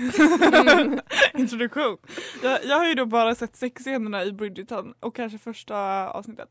introduktion. 1.34 1.96
Jag, 2.42 2.64
jag 2.64 2.76
har 2.76 2.88
ju 2.88 2.94
då 2.94 3.06
bara 3.06 3.34
sett 3.34 3.56
sexscenerna 3.56 4.25
i 4.25 4.32
Bridgerton 4.32 4.94
och 5.00 5.16
kanske 5.16 5.38
första 5.38 6.08
avsnittet. 6.08 6.48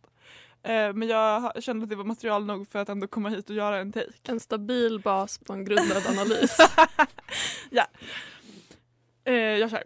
Eh, 0.64 0.94
men 0.94 1.08
jag 1.08 1.64
kände 1.64 1.84
att 1.84 1.90
det 1.90 1.96
var 1.96 2.04
material 2.04 2.46
nog 2.46 2.68
för 2.68 2.80
att 2.80 2.90
ändå 2.90 3.08
komma 3.08 3.30
hit 3.30 3.50
och 3.50 3.56
göra 3.56 3.78
en 3.78 3.92
take. 3.92 4.12
En 4.28 4.40
stabil 4.40 5.00
bas 5.00 5.38
på 5.40 5.54
en 5.54 5.66
grundad 5.66 6.04
analys. 6.10 6.58
Eh, 9.26 9.34
jag 9.34 9.72
kör. 9.72 9.84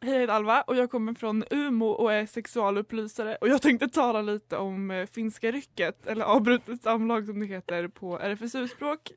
Hej, 0.00 0.12
jag 0.12 0.20
heter 0.20 0.34
Alva 0.34 0.62
och 0.62 0.76
jag 0.76 0.90
kommer 0.90 1.14
från 1.14 1.44
Umo 1.50 1.86
och 1.86 2.12
är 2.12 2.26
sexualupplysare 2.26 3.36
och 3.36 3.48
jag 3.48 3.62
tänkte 3.62 3.88
tala 3.88 4.22
lite 4.22 4.56
om 4.56 4.90
eh, 4.90 5.06
finska 5.06 5.50
rycket 5.52 6.06
eller 6.06 6.24
avbrutet 6.24 6.82
samlag 6.82 7.26
som 7.26 7.40
det 7.40 7.46
heter 7.46 7.88
på 7.88 8.18
RFSU-språk. 8.18 9.10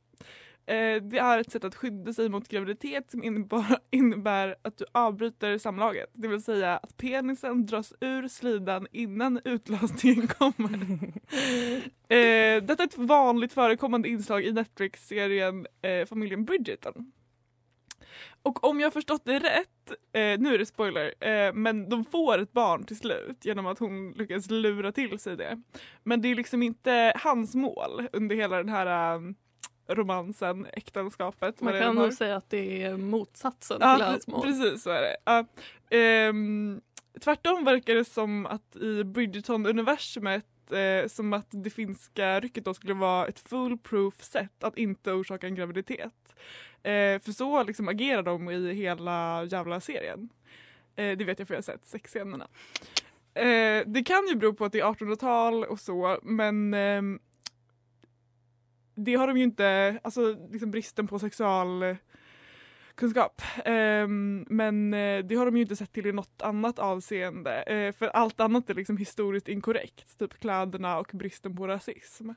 Eh, 0.66 1.02
det 1.02 1.18
är 1.18 1.40
ett 1.40 1.52
sätt 1.52 1.64
att 1.64 1.76
skydda 1.76 2.14
sig 2.14 2.30
mot 2.30 2.48
graviditet 2.48 3.12
som 3.12 3.24
innebär, 3.24 3.78
innebär 3.92 4.56
att 4.62 4.78
du 4.78 4.86
avbryter 4.92 5.58
samlaget. 5.58 6.10
Det 6.14 6.28
vill 6.28 6.44
säga 6.44 6.78
att 6.78 6.98
penisen 6.98 7.66
dras 7.66 7.94
ur 8.00 8.28
slidan 8.28 8.88
innan 8.92 9.40
utlösningen 9.46 10.28
kommer. 10.28 10.74
eh, 12.08 12.64
detta 12.64 12.84
är 12.84 12.88
ett 12.88 12.98
vanligt 12.98 13.54
förekommande 13.54 14.10
inslag 14.10 14.44
i 14.44 14.52
Netflix-serien 14.52 15.68
Familjen 16.08 16.46
Bridgerton. 16.46 17.12
Och 18.42 18.64
om 18.64 18.80
jag 18.80 18.86
har 18.86 18.92
förstått 18.92 19.22
det 19.26 19.40
rätt, 19.40 19.92
eh, 20.14 20.40
nu 20.40 20.54
är 20.54 20.58
det 20.58 20.66
spoiler, 20.66 21.14
eh, 21.20 21.54
men 21.54 21.90
de 21.90 22.06
får 22.06 22.38
ett 22.38 22.52
barn 22.52 22.84
till 22.84 22.98
slut 22.98 23.46
genom 23.46 23.68
att 23.68 23.80
hon 23.80 24.12
lyckas 24.12 24.50
lura 24.50 24.92
till 24.92 25.20
sig 25.20 25.38
det. 25.38 25.62
Men 26.04 26.22
det 26.22 26.28
är 26.32 26.36
liksom 26.36 26.64
inte 26.64 27.14
hans 27.16 27.56
mål 27.56 28.08
under 28.14 28.36
hela 28.36 28.58
den 28.58 28.70
här 28.70 29.16
eh, 29.16 29.22
romansen, 29.96 30.68
äktenskapet. 30.74 31.62
Man 31.62 31.80
kan 31.80 31.96
nog 31.96 32.14
säga 32.14 32.36
att 32.36 32.50
det 32.50 32.84
är 32.84 32.98
motsatsen 32.98 33.78
Ja, 33.82 33.96
till 33.96 34.06
hans 34.06 34.28
mål. 34.28 34.42
precis 34.42 34.84
så 34.84 34.90
är 34.90 35.02
det. 35.02 35.16
Ja, 35.26 35.46
ehm, 35.98 36.82
tvärtom 37.22 37.64
verkar 37.66 37.96
det 37.96 38.06
som 38.06 38.46
att 38.46 38.76
i 38.76 39.04
Bridgerton-universumet 39.04 40.46
eh, 40.74 41.08
som 41.08 41.34
att 41.34 41.48
det 41.50 41.70
finska 41.70 42.40
rycket 42.40 42.66
då 42.66 42.74
skulle 42.74 42.94
vara 42.94 43.28
ett 43.28 43.40
foolproof 43.40 44.24
sätt 44.24 44.64
att 44.64 44.78
inte 44.78 45.12
orsaka 45.12 45.48
en 45.48 45.56
graviditet. 45.56 46.36
Eh, 46.84 47.20
för 47.20 47.32
så 47.32 47.64
liksom 47.64 47.88
agerar 47.88 48.24
de 48.24 48.50
i 48.50 48.74
hela 48.74 49.44
jävla 49.44 49.80
serien. 49.80 50.30
Eh, 50.96 51.18
det 51.18 51.24
vet 51.26 51.40
jag 51.40 51.48
för 51.48 51.56
jag 51.56 51.58
har 51.58 51.64
sett 51.64 51.86
sexscenerna. 51.86 52.48
Eh, 53.34 53.84
det 53.86 54.04
kan 54.06 54.28
ju 54.28 54.36
bero 54.36 54.54
på 54.54 54.66
att 54.66 54.72
det 54.72 54.80
är 54.80 54.86
1800-tal 54.86 55.64
och 55.64 55.80
så 55.80 56.20
men 56.24 56.74
ehm, 56.74 57.20
det 58.96 59.16
har 59.16 59.28
de 59.28 59.38
ju 59.38 59.44
inte, 59.44 60.00
alltså 60.04 60.48
liksom 60.52 60.72
bristen 60.72 61.08
på 61.08 61.20
sexual... 61.20 61.96
Ehm, 63.66 64.46
men 64.50 64.94
eh, 64.94 65.20
det 65.20 65.36
har 65.36 65.46
de 65.46 65.56
ju 65.56 65.62
inte 65.62 65.76
sett 65.76 65.94
till 65.94 66.08
i 66.08 66.12
något 66.12 66.42
annat 66.42 66.80
avseende. 66.80 67.62
Eh, 67.62 67.94
för 67.94 68.08
allt 68.08 68.40
annat 68.40 68.70
är 68.70 68.74
liksom 68.74 68.98
historiskt 68.98 69.48
inkorrekt. 69.48 70.20
Typ 70.20 70.40
kläderna 70.40 71.00
och 71.00 71.12
bristen 71.14 71.56
på 71.56 71.68
rasism. 71.68 72.30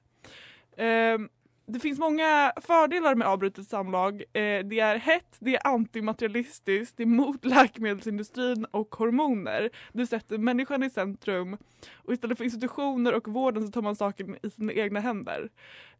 Ehm, 0.76 1.28
det 1.66 1.80
finns 1.80 1.98
många 1.98 2.52
fördelar 2.56 3.14
med 3.14 3.28
avbrutet 3.28 3.68
samlag. 3.68 4.14
Eh, 4.14 4.64
det 4.64 4.80
är 4.80 4.96
hett, 4.96 5.36
det 5.38 5.56
är 5.56 5.66
antimaterialistiskt, 5.66 6.96
det 6.96 7.02
är 7.02 7.06
mot 7.06 7.44
läkemedelsindustrin 7.44 8.64
och 8.64 8.94
hormoner. 8.94 9.70
Det 9.92 10.06
sätter 10.06 10.38
människan 10.38 10.82
i 10.82 10.90
centrum 10.90 11.56
och 11.94 12.12
istället 12.12 12.38
för 12.38 12.44
institutioner 12.44 13.14
och 13.14 13.28
vården 13.28 13.66
så 13.66 13.72
tar 13.72 13.82
man 13.82 13.96
saken 13.96 14.36
i 14.42 14.50
sina 14.50 14.72
egna 14.72 15.00
händer. 15.00 15.48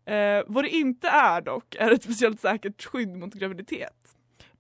Eh, 0.05 0.43
vad 0.47 0.65
det 0.65 0.69
inte 0.69 1.09
är 1.09 1.41
dock 1.41 1.75
är 1.75 1.91
ett 1.91 2.03
speciellt 2.03 2.41
säkert 2.41 2.85
skydd 2.85 3.17
mot 3.17 3.35
graviditet. 3.35 4.15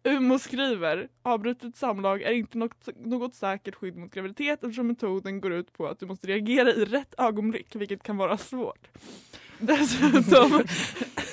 Umo 0.04 0.38
skriver 0.38 1.08
avbrutet 1.23 1.76
samlag 1.76 2.23
är 2.23 2.32
inte 2.32 2.58
något, 2.58 2.88
något 2.96 3.34
säkert 3.34 3.75
skydd 3.75 3.96
mot 3.96 4.14
graviditet 4.14 4.64
eftersom 4.64 4.87
metoden 4.87 5.40
går 5.40 5.52
ut 5.52 5.73
på 5.73 5.87
att 5.87 5.99
du 6.00 6.06
måste 6.06 6.26
reagera 6.26 6.70
i 6.70 6.84
rätt 6.84 7.14
ögonblick 7.18 7.66
vilket 7.76 8.02
kan 8.02 8.16
vara 8.16 8.37
svårt. 8.38 8.88
Dessutom 9.58 10.64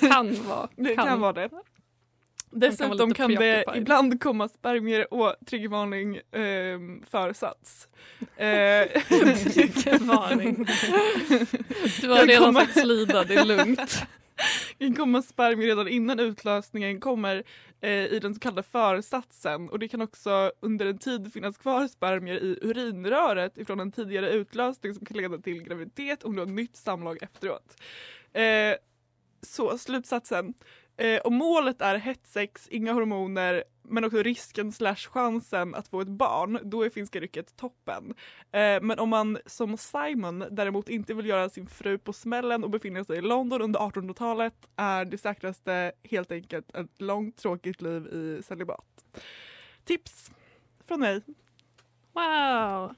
Kan 0.00 0.34
vara. 0.48 0.68
det 0.76 0.94
kan, 0.94 1.06
Kan. 1.06 1.20
vara 1.20 1.32
det. 1.32 1.50
Dessutom 2.54 3.14
kan 3.14 3.34
det 3.34 3.64
ibland 3.76 4.20
komma 4.22 4.48
spermier 4.48 5.14
och 5.14 5.34
triggervarning 5.46 6.16
eh, 6.16 6.78
försats. 7.10 7.88
Eh, 8.36 8.88
Triggervarning. 9.08 10.66
Du 12.00 12.08
har 12.08 12.26
redan 12.26 12.54
fått 12.54 12.70
slida, 12.72 13.24
det 13.24 13.34
är 13.34 13.44
lugnt. 13.44 14.02
Det 14.78 14.84
kan 14.86 14.96
komma 14.96 15.22
spermier 15.22 15.66
redan 15.66 15.88
innan 15.88 16.20
utlösningen 16.20 17.00
kommer 17.00 17.42
eh, 17.80 17.90
i 17.90 18.18
den 18.22 18.34
så 18.34 18.40
kallade 18.40 18.62
försatsen 18.62 19.68
och 19.68 19.78
det 19.78 19.88
kan 19.88 20.02
också 20.02 20.52
under 20.60 20.86
en 20.86 20.98
tid 20.98 21.32
finnas 21.32 21.58
kvar 21.58 21.88
spermier 21.88 22.34
i 22.34 22.58
urinröret 22.62 23.58
ifrån 23.58 23.80
en 23.80 23.92
tidigare 23.92 24.30
utlösning 24.30 24.94
som 24.94 25.06
kan 25.06 25.16
leda 25.16 25.38
till 25.38 25.62
graviditet 25.62 26.24
om 26.24 26.34
du 26.34 26.40
har 26.40 26.46
nytt 26.46 26.76
samlag 26.76 27.22
efteråt. 27.22 27.80
Eh, 28.32 28.74
så 29.42 29.78
slutsatsen. 29.78 30.54
Eh, 30.96 31.20
om 31.20 31.34
målet 31.34 31.80
är 31.80 31.96
hett 31.96 32.26
sex, 32.26 32.68
inga 32.70 32.92
hormoner 32.92 33.64
men 33.82 34.04
också 34.04 34.22
risken 34.22 34.72
slash 34.72 34.94
chansen 35.10 35.74
att 35.74 35.88
få 35.88 36.00
ett 36.00 36.08
barn, 36.08 36.58
då 36.62 36.82
är 36.82 36.90
finska 36.90 37.20
rycket 37.20 37.56
toppen. 37.56 38.14
Eh, 38.52 38.82
men 38.82 38.98
om 38.98 39.08
man 39.08 39.38
som 39.46 39.76
Simon 39.76 40.44
däremot 40.50 40.88
inte 40.88 41.14
vill 41.14 41.26
göra 41.26 41.48
sin 41.48 41.66
fru 41.66 41.98
på 41.98 42.12
smällen 42.12 42.64
och 42.64 42.70
befinner 42.70 43.04
sig 43.04 43.18
i 43.18 43.20
London 43.20 43.62
under 43.62 43.80
1800-talet 43.80 44.54
är 44.76 45.04
det 45.04 45.18
säkraste 45.18 45.92
helt 46.02 46.32
enkelt 46.32 46.76
ett 46.76 47.00
långt 47.00 47.36
tråkigt 47.36 47.82
liv 47.82 48.06
i 48.06 48.42
celibat. 48.42 49.04
Tips 49.84 50.30
från 50.86 51.00
mig. 51.00 51.22
Wow! 52.12 52.94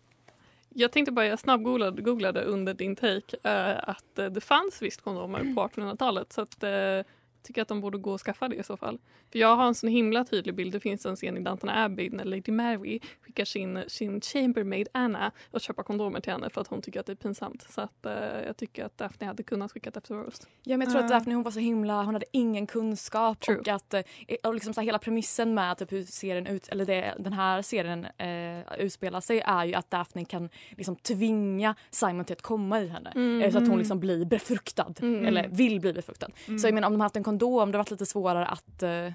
Jag 0.77 0.93
tänkte 0.93 1.13
bara, 1.13 1.27
jag 1.27 1.39
snabbgooglade 1.39 2.03
googlade 2.03 2.43
under 2.43 2.75
din 2.75 2.97
take 2.97 3.37
eh, 3.45 3.89
att 3.89 4.19
eh, 4.19 4.27
det 4.27 4.41
fanns 4.41 4.83
visst 4.83 5.01
kondomer 5.01 5.55
på 5.55 5.69
1800-talet 5.69 6.33
så 6.33 6.41
att 6.41 6.63
eh, 6.63 7.01
tycker 7.45 7.63
att 7.63 7.69
de 7.69 7.81
borde 7.81 7.99
gå 7.99 8.13
och 8.13 8.21
skaffa 8.21 8.49
det 8.49 8.57
i 8.57 8.63
så 8.63 8.77
fall. 8.77 8.99
För 9.33 9.39
jag 9.39 9.57
har 9.57 9.67
en 9.67 9.75
sån 9.75 9.91
himla 9.91 10.25
tydlig 10.25 10.55
bild, 10.55 10.73
det 10.73 10.81
finns 10.81 11.07
en 11.07 11.17
scen 11.17 11.37
i 11.37 11.41
Downton 11.41 11.71
Abbey 11.71 12.11
när 12.11 12.25
Lady 12.25 12.53
Mary 12.53 13.01
skickar 13.21 13.45
sin, 13.45 13.85
sin 13.87 14.21
chambermaid 14.21 14.89
Anna 14.93 15.33
och 15.51 15.61
köpa 15.61 15.83
kondomer 15.83 16.21
till 16.21 16.33
henne 16.33 16.51
för 16.51 16.61
att 16.61 16.67
hon 16.69 16.83
tycker 16.83 17.01
att 17.01 17.07
det 17.07 17.13
är 17.13 17.17
pinsamt. 17.17 17.67
Så 17.71 17.81
att 17.81 18.07
eh, 18.07 18.13
jag 18.47 18.57
tycker 18.57 18.85
att 18.85 18.99
Daphne 18.99 19.27
hade 19.27 19.43
kunnat 19.43 19.73
skicka 19.73 19.91
efter 19.97 20.15
Roast. 20.15 20.49
Ja, 20.63 20.77
men 20.77 20.81
jag 20.87 20.91
tror 20.93 21.05
att 21.05 21.11
Ja. 21.11 21.17
Daphne 21.19 21.35
hon 21.35 21.43
var 21.43 21.51
så 21.51 21.59
himla, 21.61 22.03
hon 22.03 22.15
hade 22.15 22.27
ingen 22.33 22.67
kunskap 22.67 23.41
True. 23.41 23.57
och 23.59 23.69
att 23.69 23.95
eh, 23.95 24.03
och 24.45 24.55
liksom 24.55 24.75
så 24.75 24.81
här, 24.81 24.87
hela 24.87 24.99
premissen 24.99 25.55
med 25.55 25.79
typ 25.79 25.93
hur 25.93 26.03
serien 26.05 26.47
ut, 26.47 26.69
eller 26.69 26.85
det, 26.87 27.15
den 27.19 27.33
här 27.33 27.63
serien 27.63 28.05
eh, 28.19 28.79
utspelar 28.79 29.21
sig 29.21 29.41
är 29.41 29.65
ju 29.65 29.75
att 29.75 29.91
Daphne 29.91 30.25
kan 30.25 30.49
liksom 30.71 30.97
tvinga 30.97 31.75
Simon 31.91 32.25
till 32.25 32.33
att 32.33 32.43
komma 32.43 32.81
i 32.81 32.89
henne 32.89 33.43
eh, 33.45 33.53
så 33.53 33.59
att 33.59 33.69
hon 33.69 33.79
liksom 33.79 34.01
blir 34.01 34.25
befruktad 34.25 34.85
Mm. 35.03 35.27
eller 35.27 35.49
vill 35.49 35.81
bli 35.81 35.93
befruktad. 35.93 36.29
Så 36.61 36.67
jag 36.67 36.75
menar 36.75 36.89
om 36.89 36.93
de 36.95 37.01
haft 37.01 37.17
en 37.17 37.23
kondom 37.39 37.73
det 37.73 37.79
har 37.79 37.85
varit 37.85 37.91
lite 37.91 38.07
svårare 38.07 38.47
att 38.47 38.83
eh, 38.83 39.13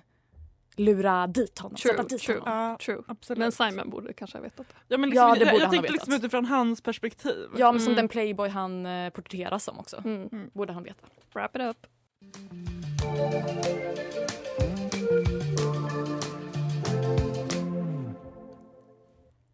lura 0.75 1.27
dit 1.27 1.59
honom, 1.59 1.75
True, 1.77 1.93
sätta 1.93 2.03
dit 2.07 2.21
true. 2.21 2.39
honom. 2.39 2.53
Ja, 2.59 2.77
True. 2.85 3.03
absolut. 3.07 3.39
Men 3.39 3.51
Simon 3.51 3.89
borde 3.89 4.13
kanske 4.13 4.37
ha 4.37 4.43
vetat 4.43 4.67
det. 4.69 4.75
Ja, 4.87 4.97
men 4.97 5.09
liksom, 5.09 5.27
Ja, 5.27 5.33
det 5.35 5.39
jag, 5.39 5.47
borde 5.47 5.55
jag 5.55 5.59
han 5.59 5.65
ha 5.65 5.71
tänkte 5.81 5.91
liksom 5.93 6.13
utifrån 6.13 6.45
hans 6.45 6.81
perspektiv. 6.81 7.47
Ja 7.57 7.71
men 7.71 7.81
som 7.81 7.87
Mm. 7.91 7.95
den 7.95 8.07
playboy 8.07 8.49
han 8.49 8.85
eh, 8.85 9.09
porträtteras 9.09 9.63
som 9.63 9.79
också. 9.79 10.01
Mm. 10.05 10.49
Borde 10.53 10.73
han 10.73 10.83
veta. 10.83 11.07
Wrap 11.33 11.55
it 11.55 11.61
up. 11.61 11.77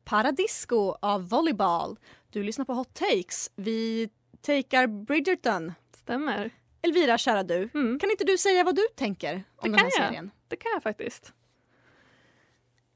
Paradisco 0.03 0.95
av 1.01 1.29
Volleyball. 1.29 1.97
Du 2.29 2.43
lyssnar 2.43 2.65
på 2.65 2.73
Hot 2.73 2.93
Takes. 2.93 3.51
Vi 3.55 4.09
takear 4.41 4.87
Bridgerton. 4.87 5.73
Stämmer. 5.97 6.49
Elvira, 6.85 7.17
kära 7.17 7.43
du. 7.43 7.69
Mm. 7.73 7.99
Kan 7.99 8.11
inte 8.11 8.23
du 8.23 8.37
säga 8.37 8.63
vad 8.63 8.75
du 8.75 8.81
tänker 8.95 9.33
om 9.55 9.71
Det 9.71 9.77
den 9.77 9.79
här 9.79 9.85
jag. 9.85 9.93
serien? 10.07 10.31
Det 10.47 10.55
kan 10.55 10.71
jag 10.73 10.83
faktiskt. 10.83 11.33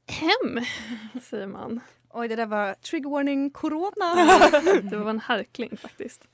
Hem, 0.06 0.64
säger 1.22 1.46
man. 1.46 1.80
Oj, 2.10 2.28
det 2.28 2.36
där 2.36 2.46
var 2.46 2.74
trigger 2.74 3.10
warning 3.10 3.50
corona. 3.50 4.14
Det 4.90 4.96
var 4.96 5.10
en 5.10 5.20
harkling 5.20 5.76
faktiskt. 5.76 6.28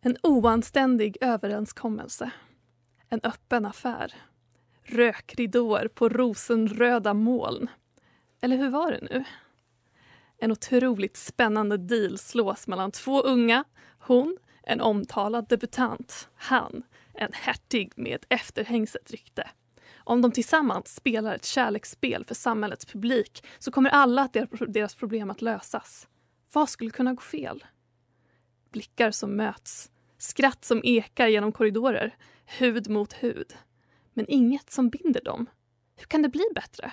En 0.00 0.16
oanständig 0.22 1.16
överenskommelse. 1.20 2.30
En 3.08 3.20
öppen 3.22 3.66
affär. 3.66 4.14
Rökridåer 4.84 5.88
på 5.88 6.08
rosenröda 6.08 7.14
moln. 7.14 7.68
Eller 8.40 8.56
hur 8.56 8.68
var 8.70 8.92
det 8.92 9.00
nu? 9.10 9.24
En 10.38 10.52
otroligt 10.52 11.16
spännande 11.16 11.76
deal 11.76 12.18
slås 12.18 12.66
mellan 12.66 12.90
två 12.92 13.22
unga. 13.22 13.64
Hon, 13.98 14.38
en 14.66 14.80
omtalad 14.80 15.48
debutant. 15.48 16.28
Han, 16.34 16.82
en 17.14 17.32
hertig 17.32 17.92
med 17.96 18.14
ett 18.14 18.26
efterhängset 18.28 19.10
rykte. 19.10 19.50
Om 19.96 20.22
de 20.22 20.32
tillsammans 20.32 20.94
spelar 20.94 21.34
ett 21.34 21.44
kärleksspel 21.44 22.24
för 22.24 22.34
samhällets 22.34 22.84
publik 22.84 23.44
så 23.58 23.70
kommer 23.70 23.90
alla 23.90 24.22
att 24.22 24.36
deras 24.68 24.94
problem 24.94 25.30
att 25.30 25.42
lösas. 25.42 26.08
Vad 26.52 26.68
skulle 26.68 26.90
kunna 26.90 27.14
gå 27.14 27.20
fel? 27.20 27.64
Blickar 28.70 29.10
som 29.10 29.36
möts, 29.36 29.90
skratt 30.18 30.64
som 30.64 30.80
ekar 30.84 31.26
genom 31.26 31.52
korridorer, 31.52 32.16
hud 32.44 32.90
mot 32.90 33.12
hud. 33.12 33.54
Men 34.12 34.26
inget 34.28 34.70
som 34.70 34.88
binder 34.88 35.20
dem. 35.24 35.46
Hur 35.96 36.06
kan 36.06 36.22
det 36.22 36.28
bli 36.28 36.44
bättre? 36.54 36.92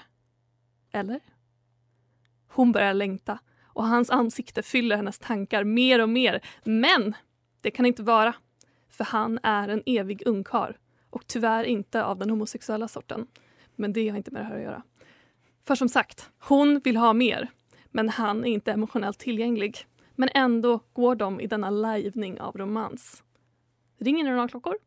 Eller? 0.92 1.20
Hon 2.48 2.72
börjar 2.72 2.94
längta 2.94 3.39
och 3.63 3.88
hans 3.88 4.10
ansikte 4.10 4.63
fyller 4.63 4.96
hennes 4.96 5.20
tankar 5.20 5.63
mer 5.63 6.01
och 6.01 6.10
mer. 6.10 6.42
Men 6.63 7.15
det 7.63 7.72
kan 7.72 7.86
inte 7.86 8.03
vara. 8.03 8.36
För 8.89 9.03
han 9.03 9.39
är 9.43 9.67
en 9.67 9.84
evig 9.86 10.24
ungkarl 10.25 10.74
och 11.10 11.27
tyvärr 11.27 11.63
inte 11.63 12.03
av 12.03 12.17
den 12.17 12.29
homosexuella 12.29 12.88
sorten. 12.88 13.27
Men 13.75 13.93
det 13.93 14.10
har 14.10 14.17
inte 14.17 14.32
med 14.32 14.41
det 14.41 14.46
här 14.46 14.55
att 14.55 14.62
göra. 14.62 14.84
För 15.67 15.75
som 15.75 15.89
sagt, 15.89 16.29
hon 16.39 16.79
vill 16.79 16.98
ha 16.98 17.13
mer 17.13 17.50
men 17.93 18.10
han 18.10 18.46
är 18.46 18.50
inte 18.50 18.72
emotionellt 18.72 19.20
tillgänglig. 19.20 19.77
Men 20.15 20.29
ändå 20.34 20.79
går 20.93 21.15
de 21.15 21.41
i 21.41 21.48
denna 21.48 21.70
lajvning 21.70 22.41
av 22.41 22.58
romans. 22.58 23.24
Ringer 24.00 24.25
det 24.25 24.32
några 24.32 24.48
klockor? 24.48 24.77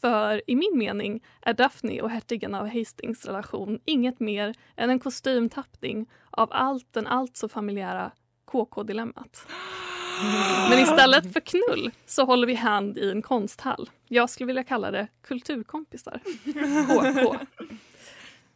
För 0.00 0.42
i 0.46 0.56
min 0.56 0.78
mening 0.78 1.24
är 1.42 1.54
Daphne 1.54 2.02
och 2.02 2.10
hertigen 2.10 2.54
av 2.54 2.68
Hastings 2.68 3.26
relation 3.26 3.80
inget 3.84 4.20
mer 4.20 4.54
än 4.76 4.90
en 4.90 4.98
kostymtappning 4.98 6.06
av 6.30 6.48
allt 6.52 6.92
den 6.92 7.06
allt 7.06 7.36
så 7.36 7.48
familjära 7.48 8.12
KK-dilemmat. 8.44 9.46
Men 10.70 10.78
istället 10.78 11.32
för 11.32 11.40
knull 11.40 11.90
så 12.06 12.24
håller 12.24 12.46
vi 12.46 12.54
hand 12.54 12.98
i 12.98 13.10
en 13.10 13.22
konsthall. 13.22 13.90
Jag 14.08 14.30
skulle 14.30 14.46
vilja 14.46 14.64
kalla 14.64 14.90
det 14.90 15.08
kulturkompisar. 15.22 16.20
KK. 16.86 17.36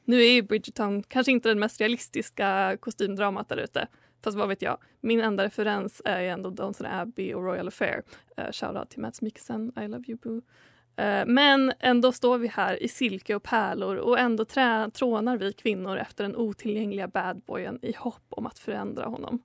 Nu 0.05 0.23
är 0.23 0.33
ju 0.33 0.43
Bridgerton 0.43 1.03
kanske 1.03 1.33
inte 1.33 1.49
den 1.49 1.59
mest 1.59 1.81
realistiska 1.81 2.77
kostymdramat 2.81 3.49
där 3.49 3.57
ute. 3.57 3.89
Fast 4.25 4.37
vad 4.37 4.49
vet 4.49 4.63
jag, 4.63 4.79
min 5.01 5.21
enda 5.21 5.45
referens 5.45 6.03
är 6.05 6.21
ju 6.21 6.29
ändå 6.29 6.51
Downton 6.51 6.87
Abbey 6.87 7.35
och 7.35 7.45
Royal 7.45 7.69
Affair. 7.69 8.03
Uh, 8.39 8.53
Shoutout 8.53 8.91
till 8.91 9.01
Mads 9.01 9.23
Mikkelsen, 9.23 9.73
I 9.85 9.89
love 9.89 10.05
you 10.09 10.19
boo. 10.23 10.37
Uh, 10.37 11.27
men 11.27 11.73
ändå 11.81 12.13
står 12.13 12.39
vi 12.39 12.49
här 12.49 12.83
i 12.83 12.89
silke 12.89 13.35
och 13.35 13.43
pärlor 13.43 13.97
och 13.97 14.19
ändå 14.19 14.45
trä- 14.45 14.91
trånar 14.91 15.37
vi 15.37 15.53
kvinnor 15.53 15.97
efter 15.97 16.25
den 16.25 16.37
otillgängliga 16.37 17.09
badboyen 17.09 17.79
i 17.83 17.93
hopp 17.99 18.27
om 18.29 18.47
att 18.47 18.59
förändra 18.59 19.05
honom. 19.07 19.43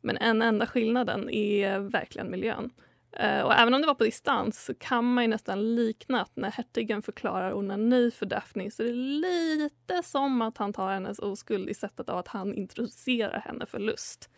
Men 0.00 0.16
en 0.16 0.42
enda 0.42 0.66
skillnaden 0.66 1.30
är 1.30 1.78
verkligen 1.78 2.30
miljön. 2.30 2.70
Eh, 3.12 3.40
och 3.40 3.54
även 3.54 3.74
om 3.74 3.80
det 3.80 3.86
var 3.86 3.94
på 3.94 4.04
distans 4.04 4.64
så 4.64 4.74
kan 4.74 5.14
man 5.14 5.24
ju 5.24 5.28
nästan 5.28 5.74
likna 5.74 6.22
att 6.22 6.36
när 6.36 6.50
hertigen 6.50 7.02
förklarar 7.02 7.54
onani 7.54 8.10
för 8.10 8.26
Daphne 8.26 8.70
så 8.70 8.82
är 8.82 8.86
det 8.86 8.92
lite 8.92 10.02
som 10.04 10.42
att 10.42 10.58
han 10.58 10.72
tar 10.72 10.92
hennes 10.92 11.18
oskuld 11.18 11.68
i 11.68 11.74
sättet 11.74 12.08
av 12.08 12.18
att 12.18 12.28
han 12.28 12.54
introducerar 12.54 13.40
henne 13.40 13.66
för 13.66 13.78
lust. 13.78 14.30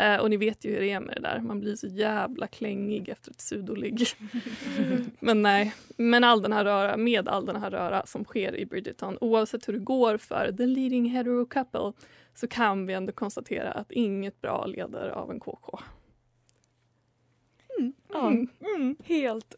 Eh, 0.00 0.16
och 0.16 0.30
ni 0.30 0.36
vet 0.36 0.64
ju 0.64 0.70
hur 0.70 0.80
det 0.80 0.90
är 0.90 1.00
med 1.00 1.14
det 1.16 1.20
där, 1.20 1.40
man 1.40 1.60
blir 1.60 1.76
så 1.76 1.86
jävla 1.86 2.46
klängig 2.46 3.08
efter 3.08 3.30
ett 3.30 3.40
sudoligg. 3.40 4.06
Men 5.20 5.42
nej, 5.42 5.74
men 5.96 6.24
all 6.24 6.42
den 6.42 6.52
här 6.52 6.64
röra, 6.64 6.96
med 6.96 7.28
all 7.28 7.46
den 7.46 7.56
här 7.56 7.70
röra 7.70 8.06
som 8.06 8.24
sker 8.24 8.56
i 8.56 8.66
Bridgerton, 8.66 9.18
oavsett 9.20 9.68
hur 9.68 9.72
det 9.72 9.78
går 9.78 10.16
för 10.16 10.52
the 10.56 10.66
leading 10.66 11.10
hetero 11.10 11.46
couple, 11.46 11.92
så 12.34 12.48
kan 12.48 12.86
vi 12.86 12.94
ändå 12.94 13.12
konstatera 13.12 13.72
att 13.72 13.92
inget 13.92 14.40
bra 14.40 14.66
leder 14.66 15.08
av 15.08 15.30
en 15.30 15.40
KK. 15.40 15.78
Ja, 18.08 18.32
helt 19.04 19.54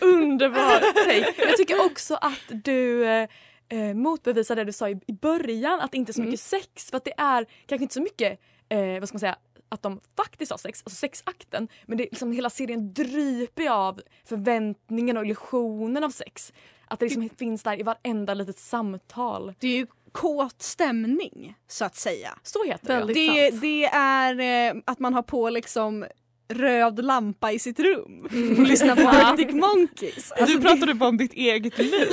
underbar 0.00 0.80
take. 1.04 1.48
Jag 1.48 1.56
tycker 1.56 1.86
också 1.86 2.14
att 2.14 2.64
du 2.64 3.06
eh, 3.06 3.28
eh, 3.68 3.94
motbevisar 3.94 4.56
det 4.56 4.64
du 4.64 4.72
sa 4.72 4.88
i, 4.88 5.00
i 5.06 5.12
början, 5.12 5.80
att 5.80 5.92
det 5.92 5.98
inte 5.98 6.10
är 6.10 6.14
så 6.14 6.22
mycket 6.22 6.40
sex. 6.40 6.90
För 6.90 6.96
att 6.96 7.04
det 7.04 7.14
är 7.16 7.46
kanske 7.66 7.82
inte 7.82 7.94
så 7.94 8.02
mycket, 8.02 8.40
eh, 8.68 9.00
vad 9.00 9.08
ska 9.08 9.14
man 9.14 9.20
säga, 9.20 9.36
att 9.68 9.82
de 9.82 10.00
faktiskt 10.16 10.50
har 10.50 10.58
sex, 10.58 10.82
alltså 10.84 10.96
sexakten. 10.96 11.68
Men 11.86 11.98
det 11.98 12.04
är 12.04 12.10
liksom 12.10 12.32
hela 12.32 12.50
serien 12.50 12.94
dryper 12.94 13.70
av 13.70 14.00
förväntningen 14.24 15.16
och 15.16 15.24
illusionen 15.24 16.04
av 16.04 16.10
sex. 16.10 16.52
Att 16.86 17.00
det 17.00 17.06
liksom 17.06 17.28
finns 17.28 17.62
där 17.62 17.80
i 17.80 17.82
varenda 17.82 18.34
litet 18.34 18.58
samtal. 18.58 19.54
Det 19.58 19.66
är 19.66 19.76
ju 19.76 19.86
kåt 20.12 20.62
stämning 20.62 21.54
så 21.68 21.84
att 21.84 21.96
säga. 21.96 22.38
Så 22.42 22.64
heter 22.64 23.06
det. 23.06 23.12
Det, 23.12 23.50
det 23.50 23.84
är 23.84 24.40
eh, 24.70 24.82
att 24.84 24.98
man 24.98 25.14
har 25.14 25.22
på 25.22 25.50
liksom 25.50 26.04
röd 26.52 27.04
lampa 27.04 27.52
i 27.52 27.58
sitt 27.58 27.80
rum 27.80 28.28
och 28.58 28.66
lyssnar 28.66 28.96
på 28.96 29.08
Arctic 29.08 29.52
Monkeys. 29.52 30.32
Alltså, 30.32 30.56
du 30.56 30.62
pratade 30.62 30.94
bara 30.94 31.08
om 31.08 31.16
ditt 31.16 31.32
eget 31.32 31.78
liv. 31.78 32.08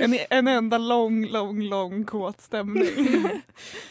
En, 0.00 0.18
en 0.30 0.48
enda 0.48 0.78
lång, 0.78 1.26
lång, 1.26 1.62
lång 1.62 2.04
kåt 2.04 2.40
stämning. 2.40 2.88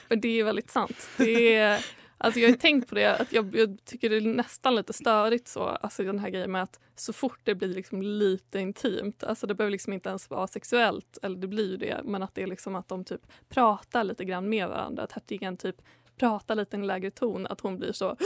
Men 0.07 0.21
det 0.21 0.39
är 0.39 0.43
väldigt 0.43 0.71
sant. 0.71 1.09
Det 1.17 1.55
är, 1.55 1.85
alltså 2.23 2.39
jag 2.39 2.49
har 2.49 2.55
tänkt 2.55 2.89
på 2.89 2.95
det, 2.95 3.15
att 3.15 3.33
jag, 3.33 3.55
jag 3.55 3.77
tycker 3.85 4.09
det 4.09 4.15
är 4.15 4.21
nästan 4.21 4.75
lite 4.75 4.93
störigt 4.93 5.47
så, 5.47 5.63
alltså 5.63 6.03
den 6.03 6.19
här 6.19 6.29
grejen 6.29 6.51
med 6.51 6.63
att 6.63 6.79
så 6.95 7.13
fort 7.13 7.39
det 7.43 7.55
blir 7.55 7.67
liksom 7.67 8.01
lite 8.01 8.59
intimt, 8.59 9.23
alltså 9.23 9.47
det 9.47 9.55
behöver 9.55 9.71
liksom 9.71 9.93
inte 9.93 10.09
ens 10.09 10.29
vara 10.29 10.47
sexuellt, 10.47 11.17
eller 11.21 11.37
det 11.37 11.47
blir 11.47 11.71
ju 11.71 11.77
det, 11.77 12.01
men 12.03 12.23
att 12.23 12.35
det 12.35 12.43
är 12.43 12.47
liksom 12.47 12.75
att 12.75 12.87
de 12.87 13.03
typ 13.03 13.21
pratar 13.49 14.03
lite 14.03 14.25
grann 14.25 14.49
med 14.49 14.67
varandra, 14.67 15.03
att 15.03 15.11
hertigen 15.11 15.57
typ 15.57 15.75
pratar 16.17 16.55
lite 16.55 16.77
i 16.77 16.79
en 16.79 16.87
lägre 16.87 17.11
ton, 17.11 17.47
att 17.47 17.61
hon 17.61 17.77
blir 17.77 17.91
så 17.91 18.17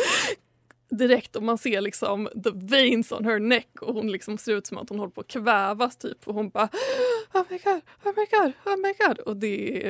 direkt 0.89 1.35
och 1.35 1.43
man 1.43 1.57
ser 1.57 1.81
liksom 1.81 2.29
the 2.43 2.51
veins 2.53 3.11
on 3.11 3.25
her 3.25 3.39
neck 3.39 3.81
och 3.81 3.95
hon 3.95 4.11
liksom 4.11 4.37
ser 4.37 4.53
ut 4.53 4.67
som 4.67 4.77
att 4.77 4.89
hon 4.89 4.99
håller 4.99 5.11
på 5.11 5.21
att 5.21 5.27
kvävas 5.27 5.97
typ 5.97 6.27
och 6.27 6.33
hon 6.33 6.49
bara 6.49 6.69
oh 7.33 7.43
my 7.49 7.57
god, 7.57 7.81
oh 8.03 8.13
my 8.15 8.25
god, 8.31 8.53
oh 8.65 8.77
my 8.77 8.93
god 8.99 9.19
och 9.19 9.37
det, 9.37 9.81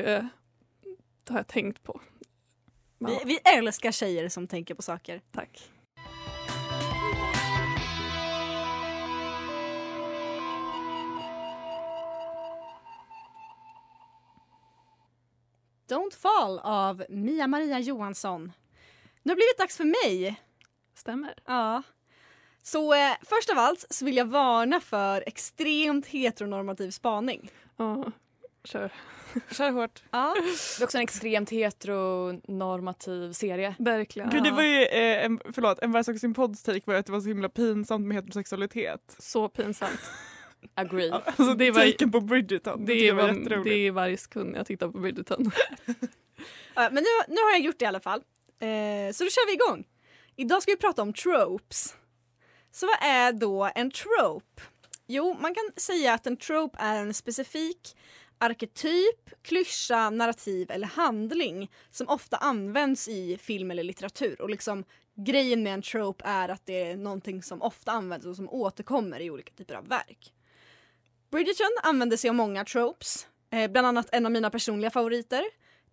det 1.24 1.34
har 1.34 1.40
jag 1.40 1.48
tänkt 1.48 1.84
på. 1.84 2.02
Ja, 3.00 3.08
vi, 3.08 3.20
vi 3.26 3.40
älskar 3.58 3.92
tjejer 3.92 4.30
som 4.30 4.48
tänker 4.48 4.76
på 4.76 4.82
saker. 4.82 5.22
tack. 5.32 5.70
Don't 15.90 16.16
fall 16.22 16.60
av 16.60 17.06
Mia-Maria 17.10 17.80
Johansson. 17.80 18.52
Nu 19.24 19.32
har 19.32 19.36
det 19.36 19.40
blivit 19.40 19.58
dags 19.58 19.78
för 19.78 20.06
mig. 20.06 20.42
Stämmer. 20.94 21.34
Ja. 21.46 21.84
Så 22.64 22.94
eh, 22.94 23.14
först 23.22 23.50
av 23.50 23.58
allt 23.58 23.86
så 23.90 24.06
vill 24.06 24.18
jag 24.18 24.26
varna 24.26 24.80
för 24.80 25.24
extremt 25.28 26.08
heteronormativ 26.08 26.92
spaning. 26.92 27.52
Ja, 27.78 28.12
kör. 28.68 28.92
Kör 29.52 29.72
hårt. 29.72 30.04
Ja. 30.12 30.36
Det 30.78 30.82
är 30.82 30.86
också 30.86 30.98
en 30.98 31.04
extremt 31.04 31.50
heteronormativ 31.50 33.34
serie. 33.34 33.76
Verkligen. 33.80 34.30
Gud, 34.30 34.44
det 34.44 34.52
var 34.52 34.64
ju, 34.64 34.84
eh, 34.84 35.26
en, 35.26 35.40
förlåt, 35.54 35.80
en 35.80 35.92
varje 35.92 36.20
sin 36.20 36.34
podds 36.34 36.64
take 36.64 36.82
var 36.86 36.96
att 36.96 37.06
det 37.06 37.12
var 37.12 37.22
så 37.22 37.28
himla 37.28 37.50
pinsamt 37.50 38.08
med 38.08 38.16
heterosexualitet. 38.18 39.16
Så 39.20 39.50
pinsamt. 39.50 40.00
Agree. 40.76 41.12
Alltså 41.12 41.54
Det 41.54 41.72
var- 41.72 41.82
taken 41.92 42.12
på 42.12 42.22
Bridgerton. 42.22 42.86
Det, 42.86 42.94
Det 42.94 43.12
var 43.12 43.24
var, 43.28 43.64
det 43.64 43.74
är 43.88 43.92
varje 43.92 44.18
sekund 44.18 44.56
jag 44.56 44.66
tittar 44.66 44.88
på 44.90 44.98
Bridgerton. 45.00 45.52
Ja, 46.76 46.90
men 46.92 47.04
nu, 47.04 47.34
nu 47.36 47.42
har 47.42 47.52
jag 47.52 47.60
gjort 47.62 47.80
det 47.80 47.86
i 47.86 47.88
alla 47.88 48.00
fall. 48.00 48.20
Eh, 48.60 49.14
så 49.14 49.24
då 49.24 49.30
kör 49.30 49.48
vi 49.48 49.54
igång. 49.54 49.86
Idag 50.36 50.62
ska 50.64 50.72
vi 50.72 50.78
prata 50.78 51.02
om 51.02 51.14
tropes. 51.14 51.96
Så 52.72 52.86
vad 52.86 53.10
är 53.10 53.32
då 53.34 53.70
en 53.76 53.92
trope? 53.92 54.62
Jo, 55.08 55.38
man 55.42 55.56
kan 55.56 55.64
säga 55.78 56.14
att 56.14 56.28
en 56.28 56.38
trope 56.38 56.78
är 56.82 56.96
en 57.02 57.14
specifik 57.14 57.98
arketyp, 58.38 59.30
klyscha, 59.42 60.10
narrativ 60.10 60.72
eller 60.72 60.88
handling 60.88 61.72
som 61.92 62.10
ofta 62.10 62.38
används 62.38 63.08
i 63.08 63.38
film 63.38 63.72
eller 63.72 63.84
litteratur. 63.84 64.42
Och 64.42 64.50
liksom 64.50 64.84
grejen 65.16 65.64
med 65.64 65.74
en 65.74 65.82
trope 65.82 66.24
är 66.28 66.50
att 66.50 66.66
det 66.66 66.82
är 66.82 66.98
någonting 66.98 67.44
som 67.44 67.62
ofta 67.62 67.92
används 67.92 68.26
och 68.26 68.36
som 68.36 68.50
återkommer 68.50 69.20
i 69.20 69.30
olika 69.32 69.54
typer 69.54 69.76
av 69.76 69.88
verk. 69.88 70.34
Bridgerton 71.32 71.72
använder 71.84 72.18
sig 72.18 72.30
av 72.30 72.36
många 72.36 72.66
tropes, 72.66 73.28
eh, 73.50 73.72
bland 73.72 73.88
annat 73.88 74.10
en 74.12 74.26
av 74.26 74.32
mina 74.32 74.50
personliga 74.50 74.90
favoriter. 74.92 75.44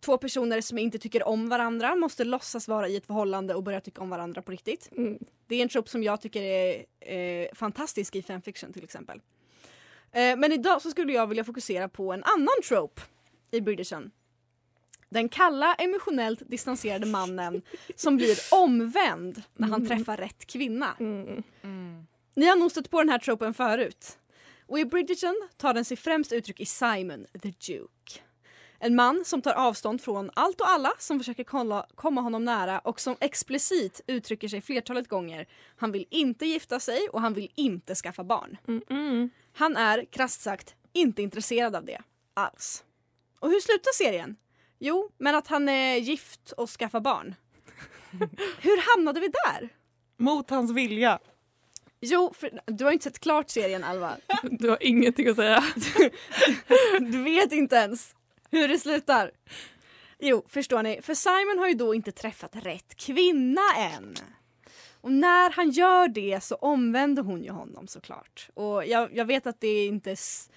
Två 0.00 0.18
personer 0.18 0.60
som 0.60 0.78
inte 0.78 0.98
tycker 0.98 1.28
om 1.28 1.48
varandra 1.48 1.94
måste 1.94 2.24
låtsas 2.24 2.68
vara 2.68 2.88
i 2.88 2.96
ett 2.96 3.06
förhållande 3.06 3.54
och 3.54 3.62
börja 3.62 3.80
tycka 3.80 4.02
om 4.02 4.10
varandra 4.10 4.42
på 4.42 4.52
riktigt. 4.52 4.90
Mm. 4.96 5.18
Det 5.46 5.56
är 5.56 5.62
en 5.62 5.68
trope 5.68 5.90
som 5.90 6.02
jag 6.02 6.20
tycker 6.20 6.42
är 6.42 6.84
eh, 7.00 7.48
fantastisk 7.54 8.16
i 8.16 8.22
fanfiction 8.22 8.72
till 8.72 8.84
exempel. 8.84 9.20
Eh, 10.14 10.36
men 10.36 10.52
idag 10.52 10.82
så 10.82 10.90
skulle 10.90 11.12
jag 11.12 11.26
vilja 11.26 11.44
fokusera 11.44 11.88
på 11.88 12.12
en 12.12 12.24
annan 12.24 12.62
trope 12.68 13.02
i 13.50 13.60
Bridgerton. 13.60 14.10
Den 15.08 15.28
kalla, 15.28 15.74
emotionellt 15.74 16.50
distanserade 16.50 17.06
mannen 17.06 17.62
som 17.96 18.16
blir 18.16 18.38
omvänd 18.50 19.42
när 19.54 19.68
han 19.68 19.86
träffar 19.86 20.16
rätt 20.16 20.46
kvinna. 20.46 20.96
Mm. 21.00 21.42
Ni 22.34 22.46
har 22.46 22.56
nog 22.56 22.70
stött 22.70 22.90
på 22.90 23.00
den 23.00 23.08
här 23.08 23.18
tropen 23.18 23.54
förut. 23.54 24.18
Och 24.66 24.78
i 24.78 24.84
Bridgerton 24.84 25.48
tar 25.56 25.74
den 25.74 25.84
sig 25.84 25.96
främst 25.96 26.32
uttryck 26.32 26.60
i 26.60 26.66
Simon 26.66 27.26
the 27.42 27.48
Duke. 27.48 28.20
En 28.78 28.94
man 28.94 29.24
som 29.24 29.42
tar 29.42 29.52
avstånd 29.52 30.00
från 30.00 30.30
allt 30.34 30.60
och 30.60 30.68
alla 30.68 30.92
som 30.98 31.18
försöker 31.18 31.44
kolla, 31.44 31.86
komma 31.94 32.20
honom 32.20 32.44
nära 32.44 32.78
och 32.78 33.00
som 33.00 33.16
explicit 33.20 34.00
uttrycker 34.06 34.48
sig 34.48 34.60
flertalet 34.60 35.08
gånger. 35.08 35.46
Han 35.76 35.92
vill 35.92 36.06
inte 36.10 36.46
gifta 36.46 36.80
sig 36.80 37.08
och 37.12 37.20
han 37.20 37.34
vill 37.34 37.50
inte 37.54 37.94
skaffa 37.94 38.24
barn. 38.24 38.56
Mm. 38.68 38.82
Mm. 38.90 39.30
Han 39.54 39.76
är 39.76 40.04
krasst 40.04 40.40
sagt 40.40 40.74
inte 40.92 41.22
intresserad 41.22 41.76
av 41.76 41.84
det 41.84 42.00
alls. 42.34 42.84
Och 43.38 43.50
hur 43.50 43.60
slutar 43.60 43.92
serien? 43.92 44.36
Jo, 44.78 45.10
men 45.18 45.34
att 45.34 45.46
han 45.46 45.68
är 45.68 45.96
gift 45.96 46.52
och 46.52 46.70
skaffar 46.70 47.00
barn. 47.00 47.34
hur 48.60 48.94
hamnade 48.94 49.20
vi 49.20 49.28
där? 49.28 49.68
Mot 50.16 50.50
hans 50.50 50.70
vilja. 50.70 51.18
Jo, 52.00 52.34
för, 52.34 52.60
du 52.66 52.84
har 52.84 52.92
inte 52.92 53.04
sett 53.04 53.18
klart 53.18 53.50
serien 53.50 53.84
Alva. 53.84 54.16
Du 54.42 54.68
har 54.68 54.78
ingenting 54.80 55.28
att 55.28 55.36
säga. 55.36 55.64
Du 57.00 57.22
vet 57.22 57.52
inte 57.52 57.76
ens 57.76 58.14
hur 58.50 58.68
det 58.68 58.78
slutar. 58.78 59.30
Jo, 60.18 60.44
förstår 60.48 60.82
ni? 60.82 61.02
För 61.02 61.14
Simon 61.14 61.58
har 61.58 61.68
ju 61.68 61.74
då 61.74 61.94
inte 61.94 62.12
träffat 62.12 62.56
rätt 62.56 62.94
kvinna 62.96 63.62
än. 63.78 64.14
Och 65.04 65.12
när 65.12 65.50
han 65.50 65.70
gör 65.70 66.08
det 66.08 66.42
så 66.42 66.54
omvänder 66.54 67.22
hon 67.22 67.42
ju 67.44 67.50
honom 67.50 67.86
såklart. 67.86 68.48
Och 68.54 68.86
jag, 68.86 69.16
jag 69.16 69.24
vet 69.24 69.46
att 69.46 69.60
det 69.60 69.68
är 69.68 69.86
inte 69.88 70.10
s- 70.10 70.50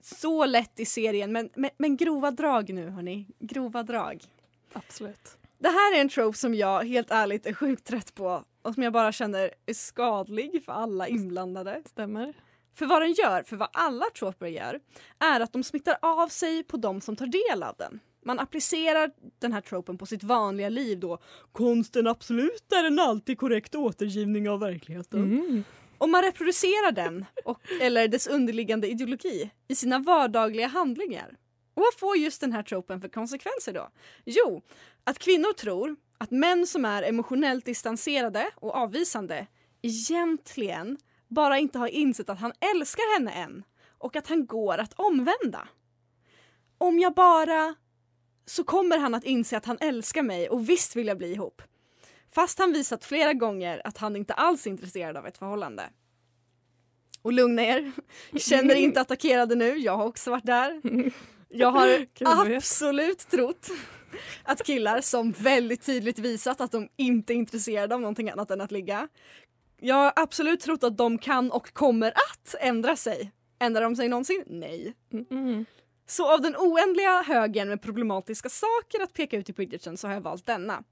så 0.00 0.46
lätt 0.46 0.80
i 0.80 0.84
serien 0.84 1.32
men, 1.32 1.50
men, 1.54 1.70
men 1.76 1.96
grova 1.96 2.30
drag 2.30 2.72
nu 2.74 2.88
hörni. 2.90 3.26
Grova 3.38 3.82
drag. 3.82 4.24
Absolut. 4.72 5.36
Det 5.58 5.68
här 5.68 5.96
är 5.96 6.00
en 6.00 6.08
trope 6.08 6.38
som 6.38 6.54
jag 6.54 6.84
helt 6.84 7.10
ärligt 7.10 7.46
är 7.46 7.54
sjukt 7.54 7.84
trött 7.86 8.14
på 8.14 8.44
och 8.62 8.74
som 8.74 8.82
jag 8.82 8.92
bara 8.92 9.12
känner 9.12 9.50
är 9.66 9.74
skadlig 9.74 10.62
för 10.64 10.72
alla 10.72 11.08
inblandade. 11.08 11.82
Stämmer. 11.86 12.34
För 12.74 12.86
vad 12.86 13.02
den 13.02 13.12
gör, 13.12 13.42
för 13.42 13.56
vad 13.56 13.68
alla 13.72 14.04
troper 14.18 14.46
gör, 14.46 14.80
är 15.18 15.40
att 15.40 15.52
de 15.52 15.62
smittar 15.64 15.96
av 16.02 16.28
sig 16.28 16.62
på 16.64 16.76
de 16.76 17.00
som 17.00 17.16
tar 17.16 17.26
del 17.26 17.62
av 17.62 17.74
den. 17.78 18.00
Man 18.24 18.38
applicerar 18.38 19.10
den 19.38 19.52
här 19.52 19.60
tropen 19.60 19.98
på 19.98 20.06
sitt 20.06 20.22
vanliga 20.22 20.68
liv 20.68 21.00
då. 21.00 21.18
Konsten 21.52 22.06
absolut 22.06 22.72
är 22.72 22.84
en 22.84 22.98
alltid 22.98 23.38
korrekt 23.38 23.74
återgivning 23.74 24.48
av 24.48 24.60
verkligheten. 24.60 25.20
Mm. 25.20 25.64
Och 25.98 26.08
man 26.08 26.22
reproducerar 26.22 26.92
den, 26.92 27.24
och, 27.44 27.60
eller 27.80 28.08
dess 28.08 28.26
underliggande 28.26 28.88
ideologi, 28.88 29.50
i 29.68 29.74
sina 29.74 29.98
vardagliga 29.98 30.66
handlingar. 30.66 31.36
Och 31.74 31.82
vad 31.82 31.94
får 31.94 32.16
just 32.16 32.40
den 32.40 32.52
här 32.52 32.62
tropen 32.62 33.00
för 33.00 33.08
konsekvenser 33.08 33.72
då? 33.72 33.88
Jo, 34.24 34.62
att 35.04 35.18
kvinnor 35.18 35.52
tror 35.52 35.96
att 36.18 36.30
män 36.30 36.66
som 36.66 36.84
är 36.84 37.02
emotionellt 37.02 37.64
distanserade 37.64 38.50
och 38.54 38.74
avvisande 38.74 39.46
egentligen 39.82 40.98
bara 41.28 41.58
inte 41.58 41.78
har 41.78 41.88
insett 41.88 42.28
att 42.28 42.40
han 42.40 42.52
älskar 42.74 43.18
henne 43.18 43.32
än 43.32 43.62
och 43.98 44.16
att 44.16 44.26
han 44.26 44.46
går 44.46 44.78
att 44.78 44.92
omvända. 44.92 45.68
Om 46.78 46.98
jag 46.98 47.14
bara 47.14 47.74
så 48.46 48.64
kommer 48.64 48.98
han 48.98 49.14
att 49.14 49.24
inse 49.24 49.56
att 49.56 49.66
han 49.66 49.78
älskar 49.80 50.22
mig 50.22 50.48
och 50.48 50.68
visst 50.68 50.96
vill 50.96 51.06
jag 51.06 51.18
bli 51.18 51.32
ihop. 51.32 51.62
Fast 52.34 52.58
han 52.58 52.72
visat 52.72 53.04
flera 53.04 53.32
gånger 53.32 53.82
att 53.84 53.98
han 53.98 54.16
inte 54.16 54.34
alls 54.34 54.66
är 54.66 54.70
intresserad 54.70 55.16
av 55.16 55.26
ett 55.26 55.38
förhållande. 55.38 55.82
Och 57.22 57.32
lugna 57.32 57.62
er, 57.62 57.92
känner 58.36 58.74
er 58.74 58.78
inte 58.78 59.00
attackerade 59.00 59.54
nu, 59.54 59.76
jag 59.76 59.96
har 59.96 60.06
också 60.06 60.30
varit 60.30 60.46
där. 60.46 60.80
Jag 61.48 61.70
har 61.70 62.06
absolut 62.56 63.18
trott 63.18 63.70
att 64.42 64.62
killar 64.64 65.00
som 65.00 65.32
väldigt 65.32 65.86
tydligt 65.86 66.18
visat 66.18 66.60
att 66.60 66.72
de 66.72 66.88
inte 66.96 67.32
är 67.32 67.34
intresserade 67.34 67.94
av 67.94 68.00
någonting 68.00 68.30
annat 68.30 68.50
än 68.50 68.60
att 68.60 68.70
ligga. 68.70 69.08
Jag 69.80 69.94
har 69.94 70.12
absolut 70.16 70.60
trott 70.60 70.84
att 70.84 70.96
de 70.96 71.18
kan 71.18 71.50
och 71.50 71.72
kommer 71.72 72.10
att 72.10 72.54
ändra 72.60 72.96
sig. 72.96 73.32
Ändrar 73.58 73.82
de 73.82 73.96
sig 73.96 74.08
någonsin? 74.08 74.44
Nej. 74.46 74.94
Mm. 75.30 75.64
Så 76.06 76.32
av 76.32 76.40
den 76.40 76.56
oändliga 76.56 77.22
högen 77.22 77.68
med 77.68 77.82
problematiska 77.82 78.48
saker 78.48 79.02
att 79.02 79.12
peka 79.12 79.36
ut 79.36 79.50
i 79.50 79.52
Bridgerton 79.52 79.96
så 79.96 80.06
har 80.06 80.14
jag 80.14 80.20
valt 80.20 80.46
denna. 80.46 80.84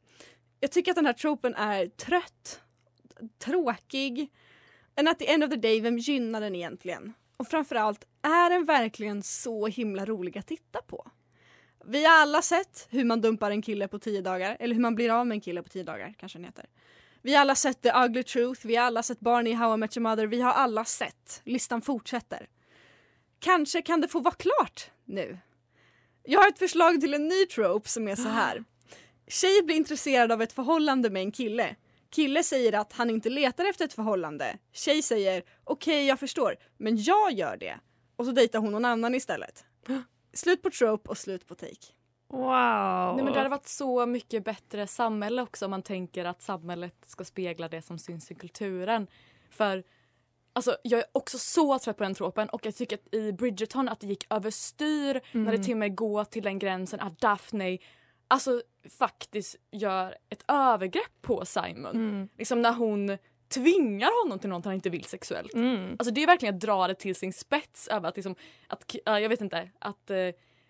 Jag 0.60 0.72
tycker 0.72 0.92
att 0.92 0.96
den 0.96 1.06
här 1.06 1.12
tropen 1.12 1.54
är 1.54 1.86
trött, 1.86 2.60
tråkig, 3.38 4.32
and 4.96 5.08
at 5.08 5.18
the 5.18 5.32
end 5.32 5.44
of 5.44 5.50
the 5.50 5.56
day, 5.56 5.80
vem 5.80 5.98
gynnar 5.98 6.40
den 6.40 6.54
egentligen? 6.54 7.12
Och 7.36 7.48
framförallt, 7.48 8.04
är 8.22 8.50
den 8.50 8.64
verkligen 8.64 9.22
så 9.22 9.66
himla 9.66 10.04
rolig 10.04 10.38
att 10.38 10.46
titta 10.46 10.82
på? 10.82 11.10
Vi 11.84 12.04
har 12.04 12.12
alla 12.12 12.42
sett 12.42 12.86
hur 12.90 13.04
man 13.04 13.20
dumpar 13.20 13.50
en 13.50 13.62
kille 13.62 13.88
på 13.88 13.98
tio 13.98 14.20
dagar, 14.20 14.56
eller 14.60 14.74
hur 14.74 14.82
man 14.82 14.94
blir 14.94 15.10
av 15.10 15.26
med 15.26 15.34
en 15.34 15.40
kille 15.40 15.62
på 15.62 15.68
tio 15.68 15.82
dagar, 15.82 16.14
kanske 16.18 16.38
den 16.38 16.44
heter. 16.44 16.66
Vi 17.22 17.34
har 17.34 17.40
alla 17.40 17.54
sett 17.54 17.82
The 17.82 17.92
Ugly 18.04 18.22
Truth, 18.22 18.66
vi 18.66 18.76
har 18.76 18.84
alla 18.84 19.02
sett 19.02 19.20
Barney 19.20 19.54
How 19.54 19.74
I 19.74 19.76
Met 19.76 19.96
Your 19.96 20.08
Mother, 20.08 20.26
vi 20.26 20.40
har 20.40 20.52
alla 20.52 20.84
sett. 20.84 21.40
Listan 21.44 21.82
fortsätter. 21.82 22.48
Kanske 23.38 23.82
kan 23.82 24.00
det 24.00 24.08
få 24.08 24.20
vara 24.20 24.34
klart 24.34 24.90
nu. 25.10 25.38
Jag 26.22 26.40
har 26.40 26.48
ett 26.48 26.58
förslag 26.58 27.00
till 27.00 27.14
en 27.14 27.28
ny 27.28 27.46
trope 27.46 27.88
som 27.88 28.08
är 28.08 28.16
så 28.16 28.28
här. 28.28 28.64
Tjej 29.28 29.62
blir 29.62 29.76
intresserad 29.76 30.32
av 30.32 30.42
ett 30.42 30.52
förhållande 30.52 31.10
med 31.10 31.22
en 31.22 31.32
kille. 31.32 31.76
Kille 32.10 32.42
säger 32.42 32.72
att 32.72 32.92
han 32.92 33.10
inte 33.10 33.28
letar 33.30 33.64
efter 33.64 33.84
ett 33.84 33.92
förhållande. 33.92 34.58
Tjej 34.72 35.02
säger 35.02 35.42
okej 35.64 36.06
jag 36.06 36.20
förstår, 36.20 36.56
men 36.78 37.02
jag 37.02 37.32
gör 37.32 37.56
det. 37.56 37.80
Och 38.16 38.26
så 38.26 38.32
dejtar 38.32 38.58
hon 38.58 38.72
någon 38.72 38.84
annan 38.84 39.14
istället. 39.14 39.64
Slut 40.32 40.62
på 40.62 40.70
trope 40.70 41.08
och 41.08 41.18
slut 41.18 41.46
på 41.46 41.54
take. 41.54 41.86
Wow. 42.28 43.14
Nej, 43.16 43.24
men 43.24 43.32
det 43.32 43.38
hade 43.38 43.48
varit 43.48 43.68
så 43.68 44.06
mycket 44.06 44.44
bättre 44.44 44.86
samhälle 44.86 45.42
också 45.42 45.64
om 45.64 45.70
man 45.70 45.82
tänker 45.82 46.24
att 46.24 46.42
samhället 46.42 46.94
ska 47.06 47.24
spegla 47.24 47.68
det 47.68 47.82
som 47.82 47.98
syns 47.98 48.30
i 48.30 48.34
kulturen. 48.34 49.06
För 49.50 49.84
alltså, 50.52 50.76
jag 50.82 51.00
är 51.00 51.06
också 51.12 51.38
så 51.38 51.78
trött 51.78 51.96
på 51.96 52.02
den 52.04 52.14
tropen 52.14 52.48
och 52.48 52.66
jag 52.66 52.74
tycker 52.74 52.96
att 52.96 53.14
i 53.14 53.32
Bridgerton 53.32 53.88
att 53.88 54.00
det 54.00 54.06
gick 54.06 54.26
överstyr 54.30 55.20
när 55.32 55.52
det 55.52 55.58
till 55.58 55.72
och 55.72 55.78
med 55.78 55.94
går 55.94 56.24
till 56.24 56.42
den 56.42 56.58
gränsen 56.58 57.00
att 57.00 57.20
Daphne 57.20 57.78
alltså 58.28 58.62
faktiskt 58.98 59.56
gör 59.70 60.14
ett 60.28 60.44
övergrepp 60.48 61.22
på 61.22 61.44
Simon. 61.44 61.96
Mm. 61.96 62.28
Liksom 62.38 62.62
när 62.62 62.72
hon 62.72 63.18
tvingar 63.48 64.24
honom 64.24 64.38
till 64.38 64.50
något 64.50 64.64
han 64.64 64.74
inte 64.74 64.90
vill 64.90 65.04
sexuellt. 65.04 65.54
Mm. 65.54 65.96
Alltså 65.98 66.14
det 66.14 66.22
är 66.22 66.26
verkligen 66.26 66.54
att 66.54 66.60
dra 66.60 66.88
det 66.88 66.94
till 66.94 67.14
sin 67.14 67.32
spets 67.32 67.88
över 67.88 68.08
att 68.08 68.16
liksom, 68.16 68.34
att, 68.66 68.94
jag 69.04 69.28
vet 69.28 69.40
inte, 69.40 69.70
att 69.78 70.10
eh, 70.10 70.16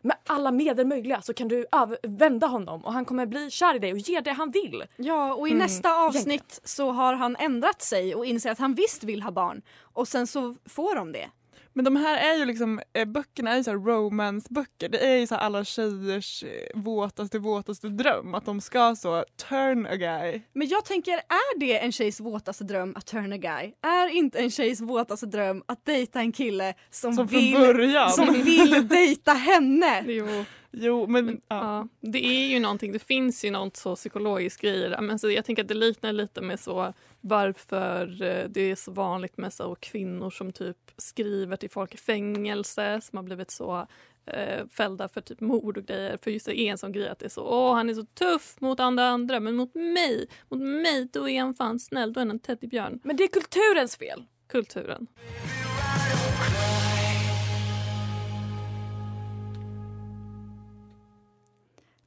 med 0.03 0.17
alla 0.27 0.51
medel 0.51 0.87
möjliga 0.87 1.23
så 1.23 1.35
kan 1.35 1.49
du 1.49 1.67
vända 2.03 2.47
honom 2.47 2.85
och 2.85 2.93
han 2.93 3.05
kommer 3.05 3.27
bli 3.27 3.51
kär 3.51 3.75
i 3.75 3.79
dig 3.79 3.93
och 3.93 3.99
ge 3.99 4.21
det 4.21 4.33
han 4.33 4.51
vill. 4.51 4.85
Ja, 4.97 5.35
och 5.35 5.49
i 5.49 5.51
Mm, 5.51 5.59
nästa 5.63 5.95
avsnitt 5.95 6.61
så 6.65 6.91
har 6.91 7.15
han 7.15 7.37
ändrat 7.37 7.83
sig 7.83 8.15
och 8.15 8.27
inser 8.27 8.51
att 8.51 8.59
han 8.59 8.75
visst 8.75 9.05
vill 9.05 9.23
ha 9.23 9.31
barn. 9.31 9.63
Och 9.83 10.09
sen 10.09 10.27
så 10.27 10.55
får 10.67 10.95
de 10.95 11.13
det. 11.13 11.31
Men 11.73 11.85
de 11.85 11.97
här 11.97 12.33
är 12.33 12.39
ju 12.39 12.45
liksom, 12.45 12.81
eh, 12.93 13.05
böckerna 13.05 13.51
är 13.51 13.57
ju 13.57 13.65
så 13.65 13.73
romance-böcker. 13.73 14.89
Det 14.89 15.07
är 15.07 15.17
ju 15.17 15.27
så 15.27 15.35
alla 15.35 15.65
tjejers 15.65 16.45
eh, 16.45 16.81
våtaste, 16.81 17.39
våtaste 17.39 17.89
dröm. 17.89 18.35
Att 18.35 18.45
de 18.45 18.61
ska 18.61 18.97
så 18.97 19.25
turn 19.49 19.87
a 19.87 19.97
guy. 19.97 20.41
Men 20.53 20.69
jag 20.69 20.85
tänker, 20.85 21.13
är 21.13 21.59
det 21.59 21.79
en 21.79 21.93
tjejs 21.93 22.21
våtaste 22.21 22.65
dröm 22.65 22.97
att 22.97 23.07
turn 23.07 23.33
a 23.33 23.37
guy? 23.37 23.73
Är 23.83 24.09
inte 24.09 24.39
en 24.39 24.51
tjejs 24.51 24.81
våtaste 24.81 25.27
dröm 25.27 25.63
att 25.67 25.85
dejta 25.85 26.21
en 26.21 26.33
kille 26.33 26.75
som, 26.91 27.15
Som 27.15 27.27
vill, 27.27 27.97
som 28.17 28.43
vill 28.43 28.89
dejta 28.89 29.33
henne? 29.33 30.05
Jo, 30.07 30.45
Jo 30.73 31.07
men, 31.07 31.29
ja. 31.29 31.41
ja. 31.49 31.89
det 32.01 32.27
är 32.27 32.49
ju 32.49 32.61
någonting, 32.61 32.93
det 32.93 32.99
finns 32.99 33.45
ju 33.45 33.51
något 33.51 33.77
så 33.77 33.97
psykologiskt 33.97 34.61
grejer 34.61 34.91
där. 34.91 35.01
Men 35.01 35.19
så 35.19 35.31
jag 35.31 35.45
tänker 35.45 35.63
att 35.63 35.69
det 35.69 35.75
liknar 35.75 36.13
lite 36.13 36.41
med 36.41 36.61
så 36.61 36.93
varför 37.21 38.23
eh, 38.23 38.45
det 38.49 38.61
är 38.61 38.77
så 38.77 38.93
vanligt 38.93 39.37
med 39.37 39.53
så 39.53 39.75
kvinnor 39.75 40.31
som 40.31 40.53
typ 40.53 40.77
skriver 40.97 41.57
till 41.57 41.71
folk 41.71 41.95
i 41.95 41.97
fängelse 41.97 43.01
som 43.01 43.17
har 43.17 43.23
blivit 43.23 43.51
så 43.51 43.87
eh, 44.27 44.67
fällda 44.67 45.09
för 45.09 45.21
typ 45.21 45.41
mord 45.41 45.79
och 45.79 45.85
grejer. 45.85 46.19
För 46.23 46.31
just 46.31 46.47
det 46.47 46.61
är 46.61 46.71
en 46.71 46.79
sån 46.79 46.93
grej 46.93 47.09
att 47.09 47.19
det 47.19 47.25
är 47.25 47.31
så 47.31 47.43
åh 47.43 47.75
han 47.75 47.91
är 47.91 47.95
så 47.95 48.05
tuff 48.05 48.61
mot 48.61 48.81
andra 48.81 49.09
andra 49.09 49.41
men 49.41 49.57
mot 49.57 49.75
mig, 49.75 50.29
mot 50.49 50.61
mig 50.61 51.09
då 51.13 51.29
är 51.29 51.41
han 51.41 51.55
fan 51.55 51.81
snäll, 51.81 52.13
då 52.13 52.21
är 52.21 52.23
han 52.23 52.31
en 52.31 52.39
teddybjörn. 52.39 53.01
Men 53.05 53.17
det 53.17 53.25
är 53.25 53.29
kulturens 53.29 53.97
fel. 53.97 54.25
Kulturen. 54.49 55.07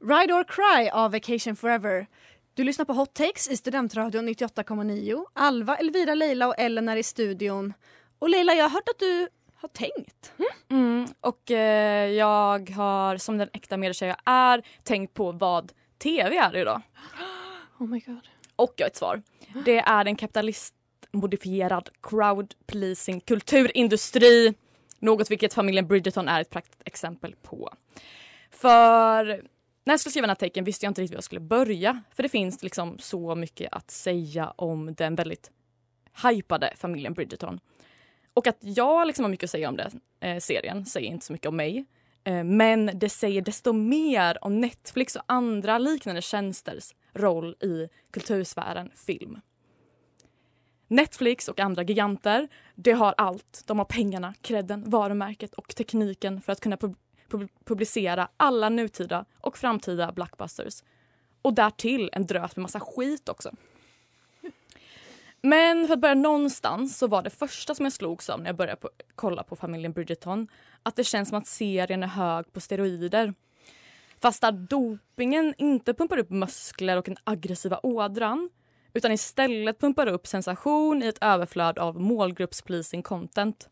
Ride 0.06 0.34
or 0.34 0.44
Cry 0.44 0.90
av 0.90 1.12
Vacation 1.12 1.56
Forever. 1.56 2.08
Du 2.54 2.64
lyssnar 2.64 2.86
på 2.86 2.94
Hot 2.94 3.14
Takes 3.14 3.50
i 3.50 3.58
Studentradion 3.58 4.30
98,9. 4.30 5.26
Alva, 5.34 5.76
Elvira, 5.76 6.16
Leila 6.16 6.48
och 6.48 6.56
Ellen 6.58 6.90
är 6.90 6.98
i 6.98 7.04
studion. 7.04 7.74
Och 8.20 8.30
Leila, 8.30 8.54
jag 8.54 8.64
har 8.64 8.70
hört 8.70 8.90
att 8.90 9.00
du 9.00 9.28
har 9.56 9.70
tänkt. 9.70 10.34
Mm, 10.70 11.08
och 11.22 11.52
eh, 11.52 12.10
jag 12.10 12.70
har 12.70 13.18
som 13.18 13.38
den 13.38 13.50
äkta 13.54 13.78
medietjej 13.78 14.10
jag 14.10 14.34
är 14.34 14.64
tänkt 14.84 15.14
på 15.14 15.32
vad 15.32 15.72
tv 15.98 16.38
är 16.38 16.56
idag. 16.56 16.82
Oh 17.78 17.88
my 17.88 18.00
god. 18.00 18.28
Och 18.56 18.74
jag 18.76 18.86
har 18.86 18.90
ett 18.90 18.96
svar. 18.96 19.22
Det 19.66 19.80
är 19.80 20.06
en 20.06 20.16
kapitalistmodifierad 20.16 21.90
crowd 22.02 22.54
pleasing 22.66 23.20
kulturindustri. 23.20 24.54
Något 25.00 25.32
vilket 25.32 25.54
familjen 25.54 25.88
Bridgerton 25.88 26.28
är 26.28 26.42
ett 26.42 26.50
praktexempel 26.50 27.36
på. 27.42 27.74
För 28.52 29.53
när 29.84 29.94
jag 29.94 30.00
skulle 30.00 30.12
skriva 30.12 30.28
den 30.28 30.30
här 30.30 30.36
tecken 30.36 30.64
visste 30.64 30.86
jag 30.86 30.92
inte 30.92 31.02
riktigt 31.02 31.16
var 31.16 31.18
jag 31.18 31.24
skulle 31.24 31.42
börja. 31.42 32.02
För 32.12 32.24
det 32.24 32.30
finns 32.30 32.64
liksom 32.64 33.00
så 33.00 33.36
mycket 33.36 33.74
att 33.74 33.92
säga 33.92 34.54
om 34.56 34.94
den 34.94 35.16
väldigt 35.16 35.52
hypade 36.24 36.74
familjen 36.76 37.14
Bridgerton. 37.14 37.60
Och 38.34 38.48
att 38.48 38.58
jag 38.60 39.08
liksom 39.08 39.24
har 39.24 39.30
mycket 39.30 39.44
att 39.44 39.52
säga 39.52 39.70
om 39.70 39.78
den 39.78 40.00
eh, 40.20 40.38
serien 40.40 40.86
säger 40.86 41.12
inte 41.12 41.26
så 41.26 41.34
mycket 41.34 41.48
om 41.48 41.56
mig. 41.56 41.86
Eh, 42.24 42.44
men 42.44 42.92
det 42.94 43.10
säger 43.10 43.42
desto 43.42 43.74
mer 43.74 44.38
om 44.42 44.62
Netflix 44.62 45.16
och 45.16 45.24
andra 45.26 45.78
liknande 45.78 46.22
tjänsters 46.22 46.94
roll 47.14 47.56
i 47.60 47.90
kultursfären 48.12 48.92
film. 48.96 49.40
Netflix 50.88 51.48
och 51.48 51.60
andra 51.60 51.84
giganter, 51.84 52.48
det 52.76 52.92
har 52.92 53.14
allt. 53.18 53.64
De 53.66 53.78
har 53.78 53.86
pengarna, 53.86 54.34
credden, 54.42 54.90
varumärket 54.90 55.54
och 55.54 55.76
tekniken 55.76 56.42
för 56.42 56.52
att 56.52 56.60
kunna 56.60 56.78
pub- 57.34 57.50
publicera 57.66 58.28
alla 58.38 58.70
nutida 58.70 59.26
och 59.42 59.58
framtida 59.58 60.12
blockbusters. 60.12 60.84
Och 61.42 61.54
därtill 61.54 62.10
en 62.14 62.28
drös 62.28 62.56
med 62.56 62.62
massa 62.62 62.80
skit 62.80 63.30
också. 63.30 63.52
Men 65.42 65.88
för 65.88 65.94
att 65.94 66.00
börja 66.00 66.16
någonstans 66.16 66.98
så 66.98 67.08
var 67.08 67.22
det 67.22 67.30
första 67.30 67.76
som 67.76 67.86
jag 67.86 67.94
slogs 67.94 68.30
av 68.30 68.40
när 68.40 68.46
jag 68.46 68.56
började 68.56 68.82
på, 68.82 68.90
kolla 69.16 69.44
på 69.44 69.56
familjen 69.56 69.92
Bridgerton 69.92 70.48
att 70.84 70.96
det 70.96 71.04
känns 71.04 71.30
som 71.30 71.38
att 71.38 71.48
serien 71.48 72.04
är 72.04 72.08
hög 72.08 72.54
på 72.54 72.60
steroider. 72.60 73.34
Fast 74.22 74.42
där 74.42 74.52
dopingen 74.52 75.54
inte 75.58 75.94
pumpar 75.94 76.18
upp 76.18 76.30
muskler 76.30 76.98
och 76.98 77.04
den 77.04 77.18
aggressiva 77.24 77.80
ådran 77.84 78.50
utan 78.94 79.12
istället 79.12 79.80
pumpar 79.80 80.08
upp 80.08 80.28
sensation 80.28 81.04
i 81.04 81.08
ett 81.08 81.18
överflöd 81.22 81.80
av 81.80 82.02
målgruppspleasing 82.02 83.04
content. 83.04 83.70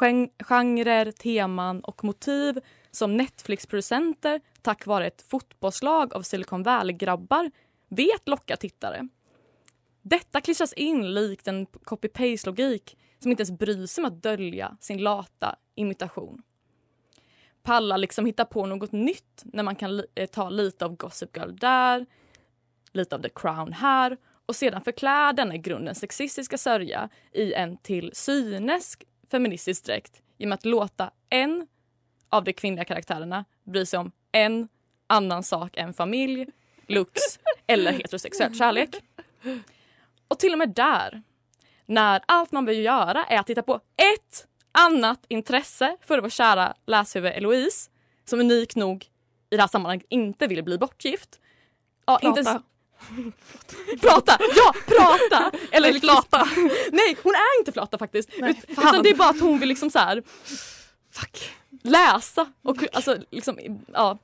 Gen- 0.00 0.30
genrer, 0.38 1.10
teman 1.10 1.80
och 1.80 2.04
motiv 2.04 2.60
som 2.96 3.16
Netflix-producenter 3.16 4.40
tack 4.62 4.86
vare 4.86 5.06
ett 5.06 5.22
fotbollslag 5.22 6.14
av 6.14 6.22
Silicon 6.22 6.62
Valley-grabbar 6.62 7.50
vet 7.88 8.28
locka 8.28 8.56
tittare. 8.56 9.08
Detta 10.02 10.40
klistras 10.40 10.72
in 10.72 11.14
likt 11.14 11.48
en 11.48 11.66
copy-paste-logik 11.66 12.96
som 13.18 13.30
inte 13.30 13.40
ens 13.40 13.58
bryr 13.58 13.86
sig 13.86 14.02
om 14.02 14.06
att 14.06 14.22
dölja 14.22 14.76
sin 14.80 14.98
lata 14.98 15.56
imitation. 15.74 16.42
Palla 17.62 17.96
liksom 17.96 18.26
hitta 18.26 18.44
på 18.44 18.66
något 18.66 18.92
nytt 18.92 19.42
när 19.44 19.62
man 19.62 19.76
kan 19.76 19.96
li- 19.96 20.06
eh, 20.14 20.26
ta 20.26 20.48
lite 20.50 20.84
av 20.84 20.96
Gossip 20.96 21.36
Girl 21.36 21.56
där, 21.56 22.06
lite 22.92 23.14
av 23.16 23.22
The 23.22 23.28
Crown 23.34 23.72
här 23.72 24.16
och 24.46 24.56
sedan 24.56 24.82
förklä 24.82 25.32
denna 25.32 25.54
i 25.54 25.58
grunden 25.58 25.94
sexistiska 25.94 26.58
sörja 26.58 27.08
i 27.32 27.52
en 27.52 27.76
till 27.76 28.10
synes 28.14 28.98
feministisk 29.30 29.84
dräkt 29.84 30.22
genom 30.36 30.52
att 30.52 30.64
låta 30.64 31.10
en 31.30 31.66
av 32.28 32.44
de 32.44 32.52
kvinnliga 32.52 32.84
karaktärerna 32.84 33.44
bry 33.64 33.86
sig 33.86 33.98
om 33.98 34.12
en 34.32 34.68
annan 35.06 35.42
sak 35.42 35.76
än 35.76 35.94
familj, 35.94 36.46
looks 36.86 37.38
eller 37.66 37.92
heterosexuell 37.92 38.54
kärlek. 38.54 38.96
Och 40.28 40.38
till 40.38 40.52
och 40.52 40.58
med 40.58 40.68
där, 40.68 41.22
när 41.86 42.22
allt 42.26 42.52
man 42.52 42.64
behöver 42.64 42.82
göra 42.82 43.24
är 43.24 43.38
att 43.38 43.46
titta 43.46 43.62
på 43.62 43.74
ett 43.96 44.46
annat 44.72 45.24
intresse 45.28 45.96
för 46.00 46.20
vår 46.20 46.28
kära 46.28 46.74
läshuvud 46.86 47.32
Eloise 47.32 47.90
som 48.24 48.40
unik 48.40 48.76
nog 48.76 49.04
i 49.50 49.56
det 49.56 49.62
här 49.62 49.68
sammanhanget 49.68 50.06
inte 50.08 50.46
vill 50.46 50.64
bli 50.64 50.78
bortgift. 50.78 51.40
Ja, 52.06 52.18
inte 52.22 52.40
ens, 52.40 52.48
Prata. 52.50 52.66
Prata! 54.00 54.38
Ja, 54.56 54.74
prata! 54.86 55.58
Eller 55.70 55.88
Nej, 55.88 55.92
liksom, 55.92 56.08
flata. 56.08 56.48
Nej, 56.92 57.16
hon 57.22 57.34
är 57.34 57.60
inte 57.60 57.72
flata 57.72 57.98
faktiskt. 57.98 58.30
Nej, 58.38 58.50
Ut-. 58.50 58.78
Utan 58.78 59.02
det 59.02 59.10
är 59.10 59.14
bara 59.14 59.28
att 59.28 59.40
hon 59.40 59.58
vill 59.58 59.68
liksom 59.68 59.90
så 59.90 59.98
här 59.98 60.22
Fuck 61.12 61.50
läsa 61.82 62.52
och 62.62 62.76
alltså 62.92 63.16
liksom, 63.30 63.58
ja. 63.92 64.18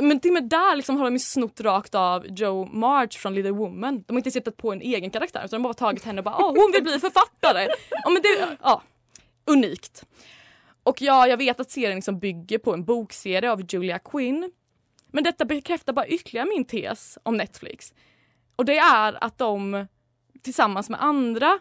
Men 0.00 0.20
till 0.20 0.30
och 0.30 0.34
med 0.34 0.44
där 0.44 0.76
liksom 0.76 0.96
har 0.96 1.04
de 1.04 1.12
ju 1.12 1.18
snott 1.18 1.60
rakt 1.60 1.94
av 1.94 2.26
Joe 2.26 2.68
March 2.72 3.18
från 3.18 3.34
Little 3.34 3.50
Woman. 3.50 4.04
De 4.06 4.12
har 4.12 4.18
inte 4.18 4.30
sett 4.30 4.56
på 4.56 4.72
en 4.72 4.80
egen 4.80 5.10
karaktär 5.10 5.44
utan 5.44 5.62
de 5.62 5.64
har 5.64 5.68
bara 5.68 5.74
tagit 5.74 6.04
henne 6.04 6.20
och 6.20 6.24
bara 6.24 6.36
åh 6.38 6.54
hon 6.56 6.72
vill 6.72 6.82
bli 6.82 6.98
författare. 6.98 7.68
Ja 7.90 8.10
men 8.10 8.22
det, 8.22 8.56
ja. 8.62 8.82
Unikt. 9.44 10.04
Och 10.82 11.02
ja, 11.02 11.28
jag 11.28 11.36
vet 11.36 11.60
att 11.60 11.70
serien 11.70 11.94
liksom 11.94 12.18
bygger 12.18 12.58
på 12.58 12.74
en 12.74 12.84
bokserie 12.84 13.52
av 13.52 13.62
Julia 13.68 13.98
Quinn. 13.98 14.52
Men 15.12 15.24
detta 15.24 15.44
bekräftar 15.44 15.92
bara 15.92 16.06
ytterligare 16.06 16.48
min 16.48 16.64
tes 16.64 17.18
om 17.22 17.36
Netflix. 17.36 17.94
Och 18.56 18.64
det 18.64 18.78
är 18.78 19.24
att 19.24 19.38
de 19.38 19.86
tillsammans 20.42 20.90
med 20.90 21.02
andra 21.02 21.58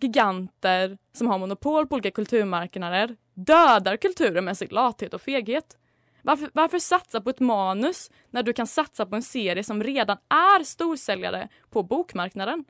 giganter 0.00 0.98
som 1.12 1.26
har 1.26 1.38
monopol 1.38 1.86
på 1.86 1.94
olika 1.94 2.10
kulturmarknader 2.10 3.16
dödar 3.34 3.96
kulturen 3.96 4.44
med 4.44 4.58
sin 4.58 4.68
lathet 4.70 5.14
och 5.14 5.22
feghet. 5.22 5.76
Varför, 6.22 6.50
varför 6.52 6.78
satsa 6.78 7.20
på 7.20 7.30
ett 7.30 7.40
manus 7.40 8.10
när 8.30 8.42
du 8.42 8.52
kan 8.52 8.66
satsa 8.66 9.06
på 9.06 9.16
en 9.16 9.22
serie 9.22 9.64
som 9.64 9.82
redan 9.82 10.16
är 10.28 10.64
storsäljare 10.64 11.48
på 11.70 11.82
bokmarknaden? 11.82 12.64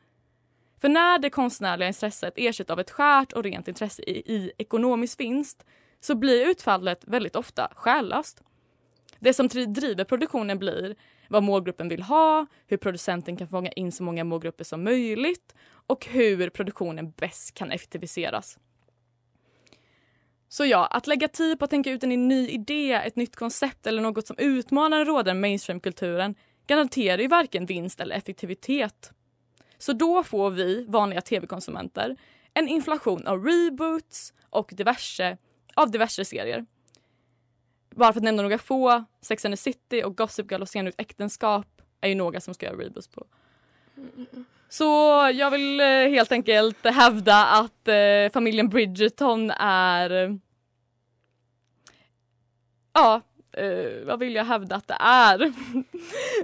För 0.81 0.89
när 0.89 1.19
det 1.19 1.31
konstnärliga 1.31 1.89
intresset 1.89 2.35
ersätts 2.37 2.71
av 2.71 2.81
ett 2.81 2.91
skärt 2.91 3.33
och 3.33 3.45
rent 3.45 3.69
intresse 3.69 4.03
i, 4.03 4.35
i 4.35 4.53
ekonomisk 4.59 5.21
vinst 5.21 5.65
så 6.01 6.15
blir 6.15 6.47
utfallet 6.47 7.05
väldigt 7.07 7.37
ofta 7.37 7.73
själlöst. 7.75 8.43
Det 9.19 9.35
som 9.35 9.49
driver 9.49 10.05
produktionen 10.05 10.59
blir 10.59 10.97
vad 11.29 11.43
målgruppen 11.43 11.89
vill 11.89 12.03
ha, 12.03 12.47
hur 12.67 12.77
producenten 12.77 13.37
kan 13.37 13.49
fånga 13.49 13.71
in 13.73 13.93
så 13.93 14.03
många 14.03 14.25
målgrupper 14.25 14.65
som 14.65 14.85
möjligt 14.85 15.55
och 15.87 16.07
hur 16.07 16.51
produktionen 16.51 17.11
bäst 17.11 17.55
kan 17.55 17.71
effektiviseras. 17.71 18.59
Så 20.53 20.65
ja, 20.65 20.87
att 20.87 21.07
lägga 21.07 21.29
tid 21.29 21.59
på 21.59 21.65
att 21.65 21.71
tänka 21.71 21.91
ut 21.91 22.03
en 22.03 22.29
ny 22.29 22.49
idé, 22.49 22.93
ett 22.93 23.17
nytt 23.17 23.37
koncept 23.37 23.87
eller 23.87 24.03
något 24.03 24.27
som 24.27 24.39
utmanar 24.39 24.97
den 24.97 25.07
rådande 25.07 25.41
mainstreamkulturen 25.41 26.35
garanterar 26.67 27.19
ju 27.19 27.29
varken 27.29 27.67
vinst 27.67 28.01
eller 28.01 28.17
effektivitet. 28.17 29.13
Så 29.79 29.93
då 29.93 30.23
får 30.23 30.51
vi, 30.51 30.85
vanliga 30.89 31.21
tv-konsumenter, 31.21 32.17
en 32.55 32.69
inflation 32.69 33.27
av 33.27 33.45
reboots 33.45 34.33
och 34.51 34.71
diverse, 34.73 35.39
av 35.75 35.91
diverse 35.91 36.25
serier. 36.25 36.67
Bara 37.91 38.13
för 38.13 38.21
att 38.21 38.25
nämna 38.25 38.43
några 38.43 38.59
få, 38.59 39.05
Sex 39.21 39.45
and 39.45 39.53
the 39.53 39.57
City 39.57 40.03
och 40.05 40.17
Gossip 40.17 40.51
Girl 40.51 40.63
och 40.63 40.69
Sen 40.69 40.87
ut 40.87 40.95
äktenskap 40.99 41.83
är 42.01 42.09
ju 42.09 42.15
några 42.15 42.41
som 42.41 42.55
ska 42.55 42.67
göra 42.67 42.77
reboots 42.77 43.09
på. 43.09 43.27
Mm, 43.97 44.11
mm, 44.17 44.27
mm. 44.33 44.45
Så 44.73 44.85
jag 45.35 45.51
vill 45.51 45.81
eh, 45.81 45.87
helt 45.87 46.33
enkelt 46.33 46.85
hävda 46.87 47.47
att 47.47 47.89
eh, 47.89 48.33
familjen 48.33 48.69
Bridgerton 48.69 49.51
är... 49.61 50.39
Ja, 52.93 53.21
eh, 53.53 54.07
vad 54.07 54.19
vill 54.19 54.35
jag 54.35 54.45
hävda 54.45 54.77
att 54.77 54.89
det 54.89 54.97
är? 55.01 55.39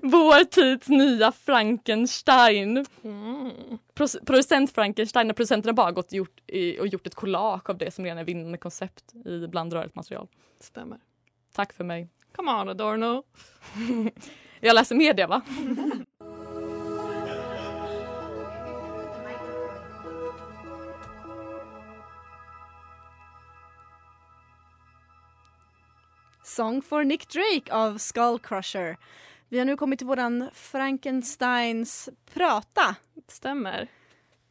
Vår 0.02 0.44
tids 0.44 0.88
nya 0.88 1.32
Frankenstein. 1.32 2.86
Pro- 3.94 4.24
producent 4.26 4.72
Frankenstein, 4.72 5.26
när 5.26 5.34
producenterna 5.34 5.72
bara 5.72 5.92
gått 5.92 6.06
och 6.06 6.12
gjort, 6.12 6.40
i, 6.46 6.80
och 6.80 6.86
gjort 6.86 7.06
ett 7.06 7.14
collage 7.14 7.70
av 7.70 7.78
det 7.78 7.90
som 7.90 8.04
redan 8.04 8.18
är 8.18 8.24
vinnande 8.24 8.58
koncept 8.58 9.14
i 9.26 9.46
blandrörligt 9.48 9.94
material. 9.94 10.28
Stämmer. 10.60 10.98
Tack 11.52 11.72
för 11.72 11.84
mig. 11.84 12.08
Come 12.32 12.50
on 12.52 12.68
Adorno. 12.68 13.22
Jag 14.60 14.74
läser 14.74 14.94
media 14.94 15.26
va? 15.26 15.42
Song 26.46 26.82
for 26.82 27.04
Nick 27.04 27.28
Drake 27.28 27.74
av 27.74 27.98
Skullcrusher. 27.98 28.96
Vi 29.48 29.58
har 29.58 29.64
nu 29.64 29.76
kommit 29.76 29.98
till 29.98 30.06
våran 30.06 30.50
Frankensteins 30.52 32.08
prata. 32.34 32.96
Stämmer. 33.28 33.88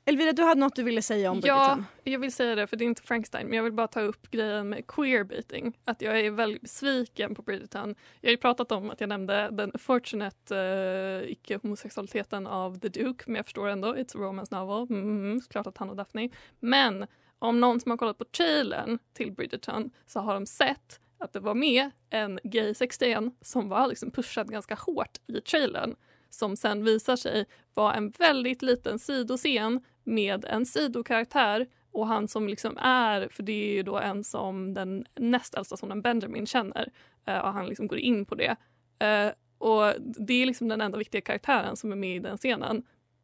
Elvira, 0.05 0.31
du 0.31 0.43
hade 0.43 0.59
något 0.59 0.75
du 0.75 0.83
ville 0.83 1.01
säga 1.01 1.31
om 1.31 1.37
Ja, 1.37 1.41
Bridgerton. 1.41 1.85
jag 2.03 2.19
vill 2.19 2.31
säga 2.31 2.55
det 2.55 2.67
för 2.67 2.77
det 2.77 2.83
är 2.83 2.87
inte 2.87 3.01
Frankenstein 3.01 3.47
men 3.47 3.57
jag 3.57 3.63
vill 3.63 3.73
bara 3.73 3.87
ta 3.87 4.01
upp 4.01 4.31
grejen 4.31 4.69
med 4.69 4.87
queerbaiting. 4.87 5.77
Att 5.85 6.01
jag 6.01 6.19
är 6.19 6.31
väldigt 6.31 6.61
besviken 6.61 7.35
på 7.35 7.41
Bridgerton. 7.41 7.95
Jag 8.21 8.27
har 8.27 8.31
ju 8.31 8.37
pratat 8.37 8.71
om 8.71 8.91
att 8.91 9.01
jag 9.01 9.07
nämnde 9.07 9.49
den 9.51 9.71
fortunate 9.79 10.55
uh, 10.55 11.31
icke-homosexualiteten 11.31 12.47
av 12.47 12.79
The 12.79 12.89
Duke 12.89 13.23
men 13.27 13.35
jag 13.35 13.45
förstår 13.45 13.67
ändå, 13.67 13.95
it's 13.95 14.17
a 14.17 14.19
romance 14.19 14.55
novel. 14.55 14.87
Mm, 14.89 15.41
klart 15.49 15.67
att 15.67 15.77
han 15.77 15.89
och 15.89 15.95
Daphne. 15.95 16.29
Men 16.59 17.07
om 17.39 17.59
någon 17.59 17.79
som 17.79 17.91
har 17.91 17.97
kollat 17.97 18.17
på 18.17 18.25
trailern 18.25 18.99
till 19.13 19.31
Bridgerton 19.31 19.89
så 20.05 20.19
har 20.19 20.33
de 20.33 20.45
sett 20.45 20.99
att 21.25 21.33
det 21.33 21.39
var 21.39 21.55
med 21.55 21.91
en 22.09 22.39
gay 22.43 22.73
sexscen 22.73 23.31
som 23.41 23.69
var 23.69 23.87
liksom 23.87 24.11
pushad 24.11 24.51
ganska 24.51 24.75
hårt 24.75 25.17
i 25.27 25.41
trailern 25.41 25.95
som 26.29 26.55
sen 26.57 26.83
visar 26.83 27.15
sig 27.15 27.45
vara 27.73 27.93
en 27.93 28.09
väldigt 28.09 28.61
liten 28.61 28.99
sidoscen 28.99 29.81
med 30.03 30.45
en 30.45 30.65
sidokaraktär 30.65 31.67
och 31.91 32.07
han 32.07 32.27
som 32.27 32.47
liksom 32.47 32.77
är, 32.77 33.27
för 33.31 33.43
det 33.43 33.69
är 33.69 33.73
ju 33.73 33.83
då 33.83 33.99
en 33.99 34.23
som 34.23 34.73
den 34.73 35.05
näst 35.15 35.55
äldsta 35.55 35.77
sonen 35.77 36.01
Benjamin 36.01 36.45
känner 36.45 36.89
eh, 37.25 37.37
och 37.37 37.53
han 37.53 37.67
liksom 37.67 37.87
går 37.87 37.99
in 37.99 38.25
på 38.25 38.35
det. 38.35 38.55
Eh, 38.99 39.31
och 39.57 39.93
det 39.99 40.33
är 40.33 40.45
liksom 40.45 40.67
den 40.67 40.81
enda 40.81 40.97
viktiga 40.97 41.21
karaktären 41.21 41.75
som 41.75 41.91
är 41.91 41.95
med 41.95 42.15
i 42.15 42.19
den 42.19 42.37
scenen. 42.37 42.83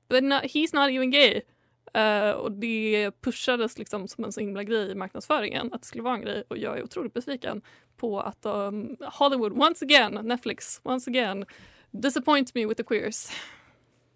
But 0.10 0.24
no, 0.24 0.36
he's 0.36 0.76
not 0.76 0.92
even 0.92 1.12
gay. 1.12 1.42
Eh, 1.94 2.32
och 2.32 2.52
det 2.52 3.12
pushades 3.22 3.78
liksom 3.78 4.08
som 4.08 4.24
en 4.24 4.32
så 4.32 4.40
himla 4.40 4.64
grej 4.64 4.92
i 4.92 4.96
marknadsföringen 4.96 5.74
att 5.74 5.82
det 5.82 5.88
skulle 5.88 6.04
vara 6.04 6.16
en 6.16 6.22
grej 6.22 6.44
och 6.48 6.58
jag 6.58 6.78
är 6.78 6.84
otroligt 6.84 7.14
besviken 7.14 7.62
på 7.98 8.20
att 8.22 8.46
um, 8.46 8.98
Hollywood 9.14 9.62
once 9.62 9.86
again, 9.86 10.20
Netflix 10.28 10.82
once 10.84 11.10
again 11.10 11.46
disappoint 11.92 12.56
me 12.56 12.66
with 12.66 12.78
the 12.78 12.84
queers. 12.84 13.30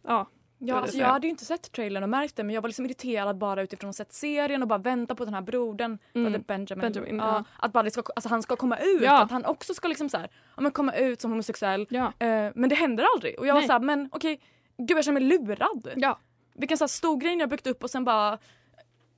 Ja, 0.08 0.28
Ja, 0.58 0.76
var 0.76 0.82
alltså 0.82 0.98
jag 0.98 1.08
hade 1.08 1.28
ju 1.28 1.32
inte 1.32 1.46
sett 1.46 1.72
trailern 1.72 2.04
och 2.04 2.10
märkt 2.10 2.36
det 2.36 2.44
men 2.44 2.56
jag 2.56 2.62
var 2.62 2.70
liksom 2.70 2.86
irriterad 2.86 3.38
bara 3.38 3.62
utifrån 3.62 3.90
att 3.90 3.96
sett 3.96 4.14
serien 4.14 4.62
och 4.62 4.68
bara 4.68 4.80
vänta 4.80 5.16
på 5.16 5.26
den 5.26 5.34
här 5.34 5.42
brodern, 5.42 5.98
Mm. 6.14 6.44
Benjamin. 6.48 6.82
Benjamin, 6.82 7.18
ja. 7.18 7.44
Att 7.60 7.74
bara 7.74 7.90
ska, 7.90 8.04
alltså 8.16 8.30
han 8.30 8.44
ska 8.44 8.56
komma 8.56 8.78
ut, 8.78 9.02
Ja. 9.02 9.22
att 9.24 9.32
han 9.32 9.46
också 9.46 9.74
ska 9.74 9.88
liksom 9.88 10.10
så 10.10 10.18
här, 10.18 10.30
ja, 10.56 10.62
men 10.62 10.72
komma 10.72 10.94
ut 10.94 11.22
som 11.22 11.32
homosexuell. 11.32 11.88
Ja. 11.90 12.06
Eh, 12.20 12.52
men 12.56 12.70
det 12.70 12.76
händer 12.76 13.06
aldrig 13.16 13.40
och 13.40 13.48
jag 13.48 13.54
var 13.54 13.62
Nej. 13.62 13.68
så 13.68 13.74
här, 13.74 13.80
men 13.80 14.10
okej, 14.12 14.40
gud 14.78 14.98
jag 14.98 15.06
känner 15.06 15.22
mig 15.22 15.30
lurad. 15.30 15.90
Ja. 15.96 16.20
Vilken 16.56 16.78
så 16.78 16.84
här 16.84 16.88
stor 16.88 17.18
grej 17.18 17.38
jag 17.38 17.50
byggt 17.50 17.68
upp 17.68 17.84
och 17.84 17.92
sen 17.92 18.06
bara 18.06 18.38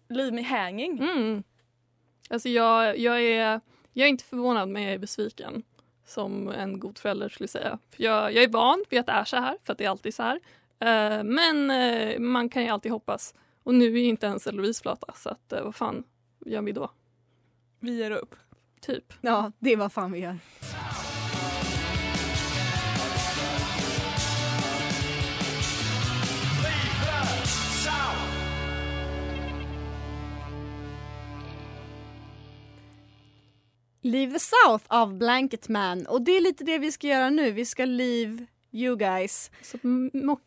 leave 0.10 0.32
me 0.32 0.42
hanging. 0.42 1.00
Mm. 1.00 1.44
Alltså 2.30 2.50
jag, 2.50 2.98
jag, 2.98 3.22
är, 3.22 3.62
jag 3.94 4.06
är 4.06 4.10
inte 4.10 4.24
förvånad 4.24 4.70
men 4.70 4.84
jag 4.84 4.94
är 4.94 4.98
besviken. 4.98 5.64
Som 6.06 6.50
en 6.50 6.80
god 6.80 6.98
förälder 6.98 7.30
skulle 7.30 7.48
säga. 7.48 7.80
För 7.90 8.04
jag, 8.04 8.34
jag 8.34 8.44
är 8.44 8.48
van 8.48 8.84
vid 8.90 9.00
att 9.00 9.06
det 9.06 9.12
är 9.12 9.24
så 9.24 9.38
här, 9.38 9.58
för 9.64 9.74
att 9.74 9.78
det 9.78 9.86
är 9.86 9.90
alltid 9.90 10.14
så 10.14 10.24
här. 10.24 10.40
Eh, 10.80 11.24
men 11.24 11.72
eh, 11.72 12.20
man 12.20 12.50
kan 12.50 12.64
ju 12.64 12.70
alltid 12.70 12.92
hoppas. 12.92 13.34
Och 13.64 13.74
nu 13.74 13.86
är 13.86 14.02
ju 14.02 14.08
inte 14.08 14.26
ens 14.26 14.48
Eloise 14.48 14.82
flata, 14.82 15.14
så 15.16 15.30
att, 15.30 15.54
eh, 15.54 15.64
vad 15.64 15.76
fan 15.76 16.04
gör 16.46 16.62
vi 16.62 16.72
då? 16.72 16.92
Vi 17.80 17.98
ger 17.98 18.12
upp. 18.12 18.36
Typ. 18.82 19.14
Ja, 19.22 19.52
det 19.60 19.74
är 19.74 19.78
vad 19.78 19.92
fan 19.92 20.12
vi 20.12 20.20
gör. 20.20 20.38
Leave 34.08 34.34
the 34.34 34.40
South 34.40 34.86
av 34.88 35.18
Blanket 35.18 35.70
Man. 35.70 36.06
Och 36.06 36.22
det 36.22 36.32
är 36.32 36.42
lite 36.42 36.64
det 36.64 36.78
vi 36.78 36.92
ska 36.92 37.08
göra 37.08 37.30
nu. 37.30 37.52
Vi 37.52 37.66
ska 37.66 37.86
leave 37.86 38.46
you 38.72 38.96
guys. 38.96 39.52
Så, 39.62 39.78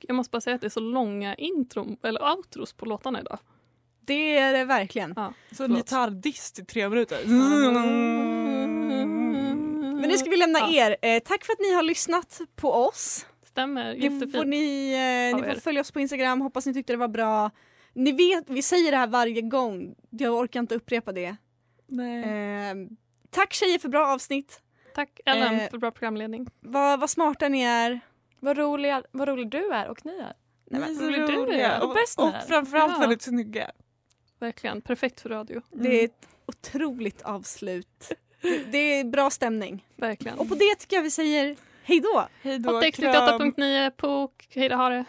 jag 0.01 0.15
måste 0.17 0.31
bara 0.31 0.41
säga 0.41 0.55
att 0.55 0.61
det 0.61 0.67
är 0.67 0.69
så 0.69 0.81
långa 0.81 1.35
intron, 1.35 1.97
eller 2.03 2.31
outros 2.37 2.73
på 2.73 2.87
låtarna 2.87 3.21
idag. 3.21 3.39
Det 4.05 4.37
är 4.37 4.53
det 4.53 4.65
verkligen. 4.65 5.13
Ja, 5.17 5.33
Så 5.53 5.65
en 5.65 5.75
gitarrdist 5.75 6.59
i 6.59 6.65
tre 6.65 6.89
minuter. 6.89 7.19
Men 10.01 10.09
nu 10.09 10.19
ska 10.19 10.31
vi 10.31 10.37
lämna 10.37 10.59
Ja. 10.59 10.71
er. 10.73 10.97
Eh, 11.03 11.19
tack 11.23 11.45
för 11.45 11.53
att 11.53 11.61
ni 11.61 11.75
har 11.75 11.83
lyssnat 11.83 12.41
på 12.57 12.73
oss. 12.73 13.27
Stämmer, 13.47 13.95
Det 13.95 14.11
får 14.11 14.21
jättefint. 14.21 14.47
ni, 14.47 14.93
eh, 15.33 15.37
ni 15.47 15.55
får 15.55 15.61
följa 15.61 15.81
oss 15.81 15.91
på 15.91 16.01
Instagram. 16.01 16.41
Hoppas 16.41 16.67
ni 16.67 16.75
tyckte 16.75 16.93
det 16.93 16.97
var 16.97 17.09
bra. 17.09 17.51
Ni 17.95 18.13
vet, 18.13 18.45
vi 18.51 18.63
säger 18.63 18.91
det 18.91 18.97
här 18.97 19.07
varje 19.07 19.41
gång. 19.43 19.95
Jag 20.11 20.35
orkar 20.35 20.61
inte 20.61 20.75
upprepa 20.75 21.13
det. 21.13 21.37
Nej. 21.87 22.71
Eh, 22.71 22.75
tack 23.31 23.53
tjejer 23.53 23.79
för 23.79 23.89
bra 23.89 24.07
avsnitt. 24.07 24.61
Tack 24.95 25.21
Ellen 25.27 25.61
Eh, 25.61 25.71
för 25.71 25.79
bra 25.79 25.91
programledning. 25.91 26.47
Vad, 26.61 27.01
vad 27.01 27.11
smarta 27.11 27.49
ni 27.49 27.63
är. 27.63 28.01
Vad, 28.41 28.59
roliga, 28.59 29.03
vad 29.11 29.29
rolig 29.29 29.51
du 29.51 29.73
är 29.73 29.89
och 29.89 30.07
ni 30.07 30.13
är. 30.19 30.35
Är 30.77 30.81
men, 30.81 31.01
rolig 31.01 31.21
du 31.27 31.61
är. 31.61 31.83
Och 31.83 31.89
och, 31.89 31.95
bäst 31.95 32.19
ni 32.19 32.25
och 32.25 32.49
framförallt 32.49 32.93
Ja. 32.93 32.99
väldigt 33.01 33.23
snygga. 33.23 33.71
Verkligen, 34.39 34.81
perfekt 34.81 35.21
för 35.21 35.29
radio. 35.29 35.63
Det 35.71 36.01
är 36.01 36.05
ett 36.05 36.29
otroligt 36.47 37.23
avslut. 37.23 38.13
Det, 38.43 38.59
det 38.65 38.79
är 38.79 39.05
bra 39.05 39.31
stämning. 39.31 39.87
Verkligen. 39.97 40.39
Och 40.39 40.49
på 40.49 40.55
det 40.55 40.75
tycker 40.79 40.97
jag 40.97 41.03
vi 41.03 41.11
säger 41.11 41.57
Hej 41.83 42.01
då! 42.01 42.29
Hej 42.43 42.59
då, 42.59 42.81
88.9 42.81 43.91
POK. 43.91 44.49
Hej 44.55 44.69
då, 44.69 44.77
ha 44.77 44.89
det. 44.89 45.05